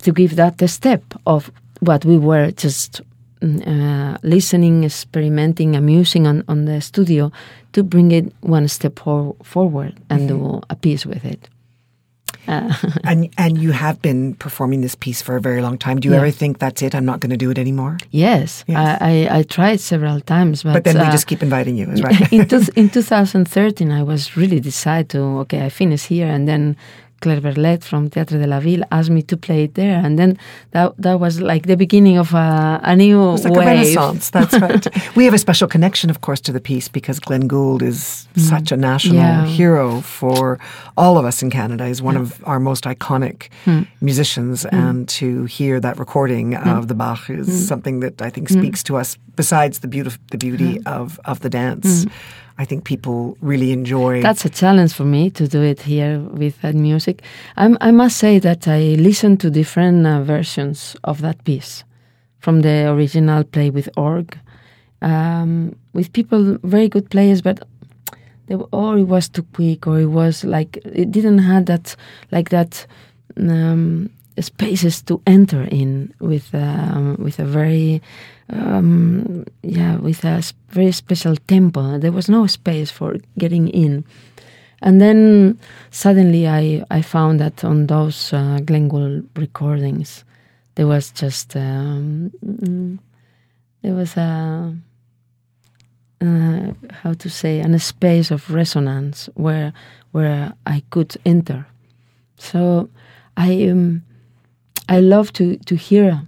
to 0.00 0.12
give 0.12 0.36
that 0.36 0.58
the 0.58 0.68
step 0.68 1.02
of 1.26 1.50
what 1.80 2.04
we 2.04 2.18
were 2.18 2.50
just 2.50 3.00
uh, 3.42 4.16
listening, 4.22 4.84
experimenting, 4.84 5.76
amusing 5.76 6.26
on, 6.26 6.42
on 6.48 6.64
the 6.64 6.80
studio 6.80 7.30
to 7.72 7.82
bring 7.82 8.10
it 8.12 8.32
one 8.40 8.68
step 8.68 8.98
for, 8.98 9.36
forward 9.42 9.94
and 10.10 10.28
do 10.28 10.60
a 10.70 10.76
piece 10.76 11.04
with 11.06 11.24
it. 11.24 11.48
Uh, 12.46 12.72
And 13.04 13.28
and 13.36 13.58
you 13.58 13.72
have 13.72 14.00
been 14.00 14.34
performing 14.34 14.80
this 14.80 14.94
piece 14.94 15.20
for 15.22 15.36
a 15.36 15.40
very 15.40 15.60
long 15.60 15.76
time. 15.78 16.00
Do 16.00 16.08
you 16.08 16.14
ever 16.14 16.30
think 16.30 16.58
that's 16.58 16.80
it? 16.82 16.94
I'm 16.94 17.04
not 17.04 17.20
going 17.20 17.30
to 17.30 17.36
do 17.36 17.50
it 17.50 17.58
anymore. 17.58 17.98
yes, 18.10 18.64
Yes. 18.66 18.98
I, 19.00 19.28
I, 19.28 19.38
I 19.38 19.42
tried 19.42 19.80
several 19.80 20.20
times, 20.20 20.62
but, 20.62 20.72
But 20.72 20.84
then 20.84 20.96
we 20.96 21.02
uh, 21.08 21.10
just 21.12 21.26
keep 21.26 21.42
inviting 21.42 21.76
you, 21.76 21.86
is 21.90 22.02
right? 22.08 22.32
in, 22.32 22.48
two, 22.48 22.62
in 22.74 22.88
2013, 22.88 23.92
I 23.92 24.02
was 24.02 24.34
really 24.36 24.60
decided 24.60 25.10
to, 25.10 25.20
okay, 25.44 25.64
I 25.66 25.68
finish 25.68 26.06
here. 26.06 26.26
And 26.26 26.48
then 26.48 26.76
Claire 27.20 27.40
Verlet 27.40 27.82
from 27.82 28.08
Théâtre 28.10 28.38
de 28.38 28.46
la 28.46 28.60
Ville 28.60 28.84
asked 28.90 29.10
me 29.10 29.22
to 29.22 29.36
play 29.36 29.64
it 29.64 29.74
there. 29.74 29.98
And 30.04 30.18
then 30.18 30.38
that, 30.70 30.92
that 30.98 31.18
was 31.20 31.40
like 31.40 31.66
the 31.66 31.76
beginning 31.76 32.16
of 32.18 32.32
a, 32.34 32.80
a 32.82 32.94
new 32.94 33.34
It's 33.34 33.44
like 33.44 33.54
wave. 33.54 33.66
a 33.66 33.70
renaissance. 33.70 34.30
That's 34.30 34.54
right. 34.60 34.86
we 35.16 35.24
have 35.24 35.34
a 35.34 35.38
special 35.38 35.68
connection, 35.68 36.10
of 36.10 36.20
course, 36.20 36.40
to 36.42 36.52
the 36.52 36.60
piece 36.60 36.88
because 36.88 37.18
Glenn 37.20 37.48
Gould 37.48 37.82
is 37.82 38.28
such 38.36 38.72
a 38.72 38.76
national 38.76 39.16
Mm. 39.18 39.20
Yeah. 39.20 39.46
hero 39.46 40.00
for 40.00 40.58
all 40.96 41.18
of 41.18 41.24
us 41.24 41.42
in 41.42 41.50
Canada. 41.50 41.86
He's 41.86 42.00
one 42.02 42.16
of 42.16 42.40
our 42.44 42.60
most 42.60 42.84
iconic 42.84 43.48
Hmm. 43.64 43.82
musicians, 44.00 44.64
and 44.66 45.08
to 45.08 45.44
hear 45.44 45.80
that 45.80 45.98
recording 45.98 46.54
of 46.54 46.86
the 46.88 46.94
Bach 46.94 47.28
is 47.30 47.46
Hmm. 47.48 47.52
something 47.72 48.00
that 48.00 48.22
I 48.22 48.30
think 48.30 48.48
speaks 48.48 48.82
to 48.84 48.96
us. 48.96 49.16
Besides 49.36 49.78
the 49.80 49.88
beauty, 49.88 50.10
the 50.30 50.38
beauty 50.38 50.78
of 50.86 51.18
of 51.24 51.40
the 51.40 51.48
dance, 51.50 52.06
I 52.60 52.64
think 52.64 52.84
people 52.84 53.36
really 53.40 53.70
enjoy. 53.72 54.20
That's 54.20 54.44
a 54.44 54.48
challenge 54.48 54.92
for 54.92 55.04
me 55.04 55.30
to 55.30 55.46
do 55.46 55.62
it 55.62 55.82
here 55.82 56.18
with 56.18 56.60
that 56.62 56.74
music. 56.74 57.22
I'm, 57.56 57.78
I 57.80 57.92
must 57.92 58.16
say 58.16 58.40
that 58.40 58.66
I 58.66 58.96
listened 58.98 59.40
to 59.40 59.50
different 59.50 60.04
uh, 60.06 60.22
versions 60.22 60.96
of 61.04 61.20
that 61.20 61.44
piece, 61.44 61.84
from 62.40 62.62
the 62.62 62.88
original 62.90 63.44
play 63.44 63.70
with 63.70 63.88
org, 63.96 64.36
um, 65.02 65.76
with 65.92 66.12
people 66.12 66.58
very 66.64 66.88
good 66.88 67.10
players, 67.10 67.42
but 67.42 67.62
they, 68.48 68.56
were- 68.56 68.68
or 68.72 68.98
it 68.98 69.04
was 69.04 69.28
too 69.28 69.44
quick, 69.54 69.86
or 69.86 70.00
it 70.00 70.06
was 70.10 70.42
like 70.44 70.78
it 70.84 71.12
didn't 71.12 71.38
have 71.38 71.66
that 71.66 71.94
like 72.32 72.48
that 72.50 72.86
um, 73.36 74.10
spaces 74.40 75.02
to 75.02 75.20
enter 75.26 75.62
in 75.62 76.12
with 76.20 76.54
um, 76.54 77.16
with 77.18 77.38
a 77.38 77.44
very 77.44 78.00
um, 78.50 79.44
yeah 79.62 79.96
with 79.96 80.24
a 80.24 80.42
very 80.70 80.92
special 80.92 81.36
tempo. 81.46 81.98
There 81.98 82.12
was 82.12 82.28
no 82.28 82.46
space 82.46 82.90
for 82.90 83.16
getting 83.36 83.68
in. 83.68 84.04
And 84.80 85.00
then 85.00 85.58
suddenly 85.90 86.46
I, 86.46 86.84
I 86.90 87.02
found 87.02 87.40
that 87.40 87.64
on 87.64 87.86
those 87.86 88.32
uh, 88.32 88.60
recordings, 89.36 90.24
there 90.76 90.86
was 90.86 91.10
just, 91.10 91.56
um, 91.56 92.30
there 93.82 93.94
was 93.94 94.16
a, 94.16 94.74
uh, 96.20 96.72
how 96.90 97.12
to 97.14 97.28
say, 97.28 97.58
an, 97.58 97.74
a 97.74 97.80
space 97.80 98.30
of 98.30 98.50
resonance 98.50 99.28
where, 99.34 99.72
where 100.12 100.52
I 100.64 100.84
could 100.90 101.16
enter. 101.26 101.66
So 102.36 102.88
I, 103.36 103.68
um, 103.68 104.04
I 104.88 105.00
love 105.00 105.32
to, 105.34 105.56
to 105.56 105.76
hear 105.76 106.22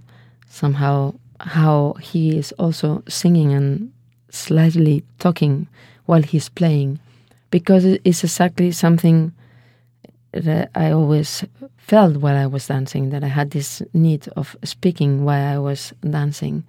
somehow 0.49 1.15
how 1.39 1.93
he 2.01 2.37
is 2.37 2.51
also 2.53 3.03
singing 3.07 3.53
and 3.53 3.91
slightly 4.29 5.03
talking 5.19 5.67
while 6.05 6.21
he's 6.21 6.49
playing 6.49 6.99
because 7.49 7.85
it's 7.85 8.23
exactly 8.23 8.71
something 8.71 9.33
that 10.31 10.71
I 10.75 10.91
always 10.91 11.43
felt 11.77 12.17
while 12.17 12.37
I 12.37 12.45
was 12.45 12.67
dancing 12.67 13.09
that 13.09 13.23
I 13.23 13.27
had 13.27 13.51
this 13.51 13.81
need 13.93 14.27
of 14.37 14.55
speaking 14.63 15.25
while 15.25 15.55
I 15.55 15.57
was 15.57 15.93
dancing, 16.09 16.63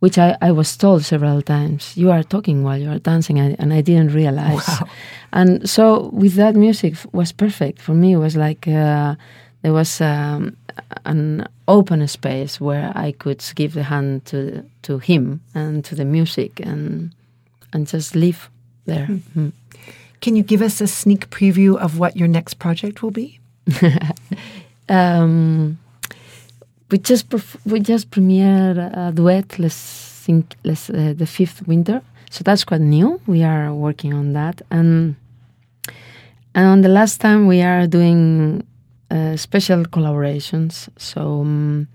which 0.00 0.18
I, 0.18 0.36
I 0.42 0.50
was 0.50 0.76
told 0.76 1.04
several 1.04 1.40
times 1.42 1.96
you 1.96 2.10
are 2.10 2.24
talking 2.24 2.64
while 2.64 2.78
you 2.78 2.90
are 2.90 2.98
dancing, 2.98 3.38
and, 3.38 3.54
and 3.60 3.72
I 3.72 3.80
didn't 3.80 4.12
realize. 4.12 4.66
Wow. 4.68 4.88
And 5.32 5.70
so, 5.70 6.10
with 6.12 6.34
that 6.34 6.56
music 6.56 6.94
f- 6.94 7.06
was 7.12 7.30
perfect 7.30 7.80
for 7.80 7.92
me. 7.94 8.14
It 8.14 8.16
was 8.18 8.36
like 8.36 8.66
uh, 8.66 9.14
there 9.62 9.72
was 9.72 10.00
um, 10.00 10.56
an 11.04 11.46
open 11.66 12.06
space 12.08 12.60
where 12.60 12.92
I 12.94 13.12
could 13.12 13.44
give 13.54 13.74
the 13.74 13.84
hand 13.84 14.24
to 14.26 14.64
to 14.82 14.98
him 14.98 15.40
and 15.54 15.84
to 15.84 15.94
the 15.94 16.04
music 16.04 16.60
and 16.60 17.12
and 17.72 17.86
just 17.86 18.14
live 18.14 18.50
there. 18.86 19.08
Mm. 19.36 19.52
Can 20.20 20.36
you 20.36 20.42
give 20.42 20.62
us 20.62 20.80
a 20.80 20.86
sneak 20.86 21.30
preview 21.30 21.76
of 21.78 21.98
what 21.98 22.16
your 22.16 22.28
next 22.28 22.58
project 22.58 23.02
will 23.02 23.12
be? 23.12 23.40
Um, 24.90 25.78
we 26.90 26.98
just 26.98 27.26
we 27.64 27.78
just 27.80 28.10
premiered 28.10 28.76
a 28.76 29.12
duet. 29.12 29.58
Let's 29.58 30.22
think. 30.26 30.56
Let's 30.64 30.90
uh, 30.90 31.14
the 31.16 31.26
fifth 31.26 31.66
winter. 31.68 32.02
So 32.30 32.42
that's 32.42 32.64
quite 32.64 32.80
new. 32.80 33.20
We 33.26 33.44
are 33.44 33.72
working 33.72 34.12
on 34.12 34.32
that, 34.32 34.62
and 34.70 35.14
and 36.54 36.66
on 36.66 36.80
the 36.80 36.88
last 36.88 37.20
time 37.20 37.46
we 37.46 37.62
are 37.62 37.86
doing 37.86 38.66
uh, 39.10 39.36
special 39.36 39.84
collaborations. 39.84 40.88
So 40.96 41.40
um, 41.40 41.88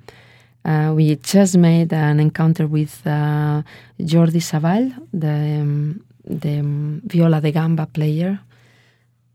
uh, 0.63 0.93
we 0.95 1.15
just 1.15 1.57
made 1.57 1.93
an 1.93 2.19
encounter 2.19 2.67
with 2.67 3.01
uh, 3.05 3.61
Jordi 3.99 4.41
Savall, 4.41 4.93
the 5.13 5.61
um, 5.61 6.03
the 6.23 6.59
um, 6.59 7.01
viola 7.05 7.39
de 7.41 7.51
gamba 7.51 7.85
player. 7.85 8.39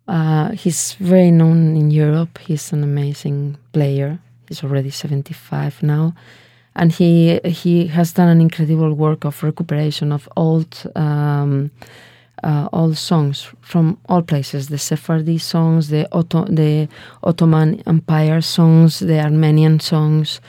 Uh, 0.08 0.50
he's 0.50 0.94
very 0.94 1.30
known 1.30 1.76
in 1.76 1.90
Europe. 1.90 2.38
He's 2.38 2.72
an 2.72 2.82
amazing 2.82 3.56
player. 3.72 4.18
He's 4.48 4.64
already 4.64 4.90
75 4.90 5.82
now. 5.82 6.14
And 6.74 6.90
he 6.92 7.40
he 7.44 7.86
has 7.86 8.12
done 8.12 8.28
an 8.28 8.40
incredible 8.40 8.92
work 8.94 9.24
of 9.24 9.42
recuperation 9.42 10.12
of 10.12 10.28
old 10.36 10.84
um, 10.96 11.70
uh, 12.42 12.68
all 12.72 12.94
songs 12.94 13.48
from 13.60 13.98
all 14.08 14.22
places: 14.22 14.68
the 14.68 14.78
Sephardi 14.78 15.38
songs, 15.38 15.88
the 15.88 16.08
Otto- 16.12 16.46
the 16.46 16.88
Ottoman 17.22 17.82
Empire 17.86 18.40
songs, 18.40 18.98
the 19.00 19.20
Armenian 19.20 19.80
songs. 19.80 20.40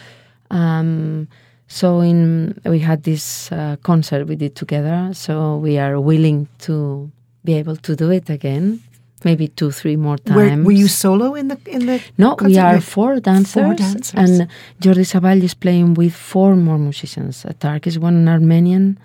Um, 0.50 1.28
so 1.68 2.02
in 2.02 2.60
we 2.66 2.80
had 2.80 3.04
this 3.04 3.52
uh, 3.52 3.78
concert 3.82 4.28
we 4.28 4.36
did 4.36 4.56
together. 4.56 5.10
So 5.14 5.58
we 5.58 5.78
are 5.78 6.00
willing 6.00 6.48
to 6.60 7.10
be 7.44 7.54
able 7.54 7.78
to 7.78 7.96
do 7.96 8.12
it 8.12 8.30
again, 8.30 8.82
maybe 9.24 9.48
two, 9.48 9.72
three 9.72 9.96
more 9.96 10.18
times. 10.18 10.36
Were, 10.36 10.64
were 10.66 10.72
you 10.72 10.88
solo 10.88 11.34
in 11.36 11.48
the 11.48 11.58
in 11.66 11.86
the? 11.86 12.02
No, 12.18 12.36
we 12.42 12.58
are 12.58 12.82
four 12.82 13.20
dancers, 13.20 13.78
dancers. 13.78 14.14
and 14.14 14.48
Jordi 14.82 15.06
Savall 15.06 15.42
is 15.42 15.54
playing 15.54 15.94
with 15.94 16.14
four 16.14 16.56
more 16.56 16.78
musicians: 16.78 17.46
a 17.46 17.54
Turkish 17.54 17.98
one, 17.98 18.16
an 18.16 18.28
Armenian, 18.28 19.00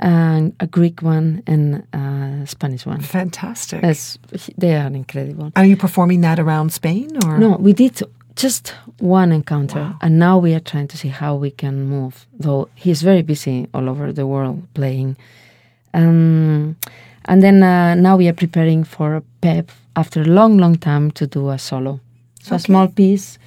and 0.00 0.54
a 0.60 0.66
Greek 0.66 1.02
one, 1.02 1.42
and 1.46 1.86
a 1.92 2.46
Spanish 2.46 2.86
one. 2.86 3.00
Fantastic. 3.00 3.82
That's, 3.82 4.18
they 4.56 4.74
are 4.74 4.86
incredible. 4.86 5.52
Are 5.54 5.66
you 5.66 5.76
performing 5.76 6.22
that 6.22 6.38
around 6.38 6.72
Spain 6.72 7.10
or 7.24 7.38
No, 7.38 7.56
we 7.56 7.74
did 7.74 8.02
just 8.34 8.74
one 8.98 9.30
encounter, 9.30 9.94
and 10.00 10.18
now 10.18 10.38
we 10.38 10.54
are 10.54 10.60
trying 10.60 10.88
to 10.88 10.96
see 10.96 11.08
how 11.08 11.34
we 11.34 11.50
can 11.50 11.84
move. 11.84 12.26
Though 12.38 12.68
he's 12.74 13.02
very 13.02 13.22
busy 13.22 13.68
all 13.74 13.88
over 13.90 14.10
the 14.12 14.26
world 14.26 14.66
playing, 14.72 15.16
um, 15.92 16.76
and 17.26 17.42
then 17.42 17.62
uh, 17.62 17.94
now 17.94 18.16
we 18.16 18.28
are 18.28 18.32
preparing 18.32 18.84
for 18.84 19.16
a 19.16 19.22
PEP 19.42 19.70
after 19.96 20.22
a 20.22 20.24
long, 20.24 20.56
long 20.56 20.76
time 20.76 21.10
to 21.10 21.26
do 21.26 21.50
a 21.50 21.58
solo, 21.58 22.00
so 22.42 22.56
a 22.56 22.58
small 22.58 22.88
piece, 22.88 23.38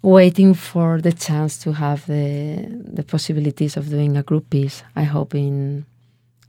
waiting 0.00 0.54
for 0.54 1.02
the 1.02 1.12
chance 1.12 1.58
to 1.58 1.72
have 1.72 2.06
the 2.06 2.66
the 2.94 3.02
possibilities 3.02 3.76
of 3.76 3.90
doing 3.90 4.16
a 4.16 4.22
group 4.22 4.48
piece. 4.48 4.82
I 4.96 5.02
hope 5.02 5.34
in 5.34 5.84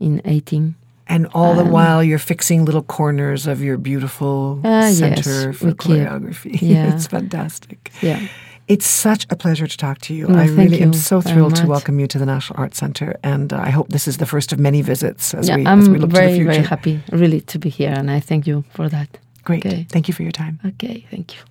in 0.02 0.22
eighteen. 0.26 0.76
And 1.08 1.28
all 1.34 1.56
the 1.56 1.64
Um, 1.64 1.72
while, 1.72 2.04
you're 2.04 2.20
fixing 2.20 2.64
little 2.64 2.84
corners 2.84 3.46
of 3.46 3.62
your 3.62 3.78
beautiful 3.78 4.62
yes, 4.64 4.98
center 4.98 5.52
for 5.52 5.68
we 5.68 5.74
choreography. 5.74 6.62
yeah. 6.62 6.94
it's 6.94 7.08
fantastic. 7.08 7.92
Yeah. 8.02 8.28
It's 8.68 8.86
such 8.86 9.28
a 9.30 9.36
pleasure 9.36 9.68
to 9.68 9.78
talk 9.78 10.00
to 10.02 10.14
you. 10.14 10.28
No, 10.30 10.40
I 10.40 10.48
thank 10.48 10.58
really 10.58 10.82
am 10.82 10.94
so 10.94 11.20
thrilled 11.20 11.58
to 11.58 11.68
welcome 11.68 12.00
you 12.00 12.08
to 12.08 12.18
the 12.18 12.26
National 12.26 12.58
Arts 12.60 12.78
Center, 12.78 13.18
and 13.24 13.52
uh, 13.52 13.58
I 13.58 13.70
hope 13.72 13.90
this 13.90 14.08
is 14.08 14.18
the 14.18 14.26
first 14.26 14.54
of 14.54 14.60
many 14.60 14.82
visits 14.82 15.34
as 15.34 15.50
yeah, 15.50 15.58
we 15.58 15.66
I'm 15.66 15.82
as 15.82 15.90
we 15.90 15.98
look 15.98 16.12
to 16.12 16.14
the 16.14 16.22
very, 16.22 16.34
future. 16.36 16.52
very 16.54 16.64
happy, 16.64 17.02
really, 17.12 17.42
to 17.42 17.60
be 17.60 17.70
here, 17.70 17.92
and 17.92 18.10
I 18.10 18.22
thank 18.22 18.48
you 18.48 18.64
for 18.70 18.88
that. 18.88 19.18
Great. 19.44 19.66
Okay. 19.66 19.86
Thank 19.90 20.08
you 20.08 20.14
for 20.14 20.24
your 20.24 20.32
time. 20.32 20.60
Okay, 20.66 21.06
thank 21.12 21.36
you. 21.36 21.42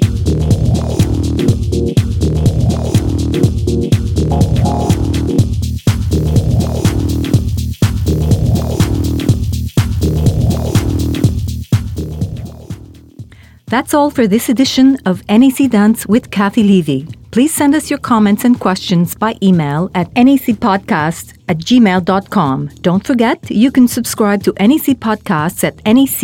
That's 13.74 13.92
all 13.92 14.08
for 14.08 14.28
this 14.28 14.48
edition 14.48 14.98
of 15.04 15.28
NAC 15.28 15.68
Dance 15.68 16.06
with 16.06 16.30
Cathy 16.30 16.62
Levy. 16.62 17.08
Please 17.32 17.52
send 17.52 17.74
us 17.74 17.90
your 17.90 17.98
comments 17.98 18.44
and 18.44 18.60
questions 18.60 19.16
by 19.16 19.34
email 19.42 19.90
at 19.96 20.14
nacpodcast 20.14 21.36
at 21.48 21.58
gmail.com. 21.58 22.68
Don't 22.82 23.04
forget, 23.04 23.50
you 23.50 23.72
can 23.72 23.88
subscribe 23.88 24.44
to 24.44 24.52
NAC 24.60 25.00
Podcasts 25.00 25.64
at 25.64 25.84
nac-cna.ca 25.84 26.14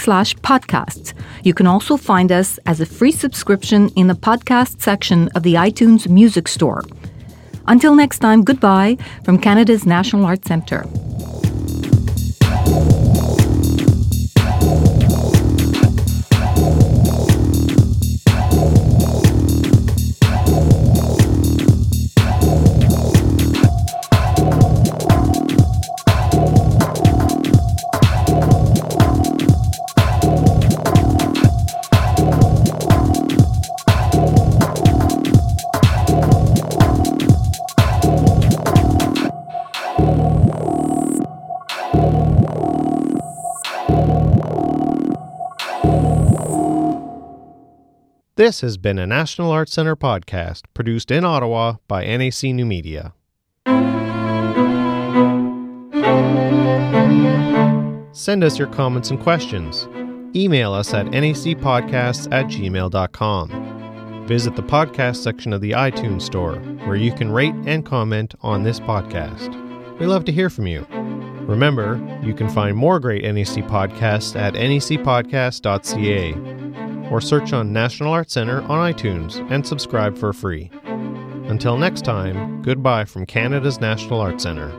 slash 0.00 0.34
podcasts. 0.34 1.14
You 1.44 1.54
can 1.54 1.66
also 1.66 1.96
find 1.96 2.30
us 2.30 2.58
as 2.66 2.82
a 2.82 2.84
free 2.84 3.12
subscription 3.12 3.88
in 3.96 4.08
the 4.08 4.14
podcast 4.14 4.82
section 4.82 5.30
of 5.34 5.44
the 5.44 5.54
iTunes 5.54 6.06
Music 6.10 6.46
Store. 6.46 6.84
Until 7.66 7.94
next 7.94 8.18
time, 8.18 8.44
goodbye 8.44 8.98
from 9.24 9.38
Canada's 9.38 9.86
National 9.86 10.26
Arts 10.26 10.46
Centre. 10.46 10.84
This 48.46 48.60
has 48.60 48.76
been 48.76 49.00
a 49.00 49.08
National 49.08 49.50
Arts 49.50 49.72
Center 49.72 49.96
podcast 49.96 50.66
produced 50.72 51.10
in 51.10 51.24
Ottawa 51.24 51.78
by 51.88 52.04
NAC 52.04 52.44
New 52.44 52.64
Media. 52.64 53.12
Send 58.12 58.44
us 58.44 58.56
your 58.56 58.68
comments 58.68 59.10
and 59.10 59.18
questions. 59.18 59.88
Email 60.36 60.74
us 60.74 60.94
at 60.94 61.06
nacpodcasts 61.06 62.32
at 62.32 62.46
gmail.com. 62.46 64.26
Visit 64.28 64.54
the 64.54 64.62
podcast 64.62 65.16
section 65.16 65.52
of 65.52 65.60
the 65.60 65.72
iTunes 65.72 66.22
Store, 66.22 66.60
where 66.86 66.94
you 66.94 67.12
can 67.12 67.32
rate 67.32 67.56
and 67.66 67.84
comment 67.84 68.36
on 68.42 68.62
this 68.62 68.78
podcast. 68.78 69.98
We 69.98 70.06
love 70.06 70.24
to 70.24 70.30
hear 70.30 70.50
from 70.50 70.68
you. 70.68 70.86
Remember, 71.48 72.00
you 72.22 72.32
can 72.32 72.48
find 72.48 72.76
more 72.76 73.00
great 73.00 73.24
NAC 73.24 73.66
podcasts 73.66 74.38
at 74.38 74.54
nacpodcast.ca 74.54 76.65
or 77.10 77.20
search 77.20 77.52
on 77.52 77.72
National 77.72 78.12
Art 78.12 78.30
Center 78.30 78.62
on 78.62 78.92
iTunes 78.92 79.44
and 79.50 79.66
subscribe 79.66 80.16
for 80.16 80.32
free. 80.32 80.70
Until 80.84 81.76
next 81.76 82.04
time, 82.04 82.62
goodbye 82.62 83.04
from 83.04 83.26
Canada's 83.26 83.80
National 83.80 84.20
Art 84.20 84.40
Centre. 84.40 84.72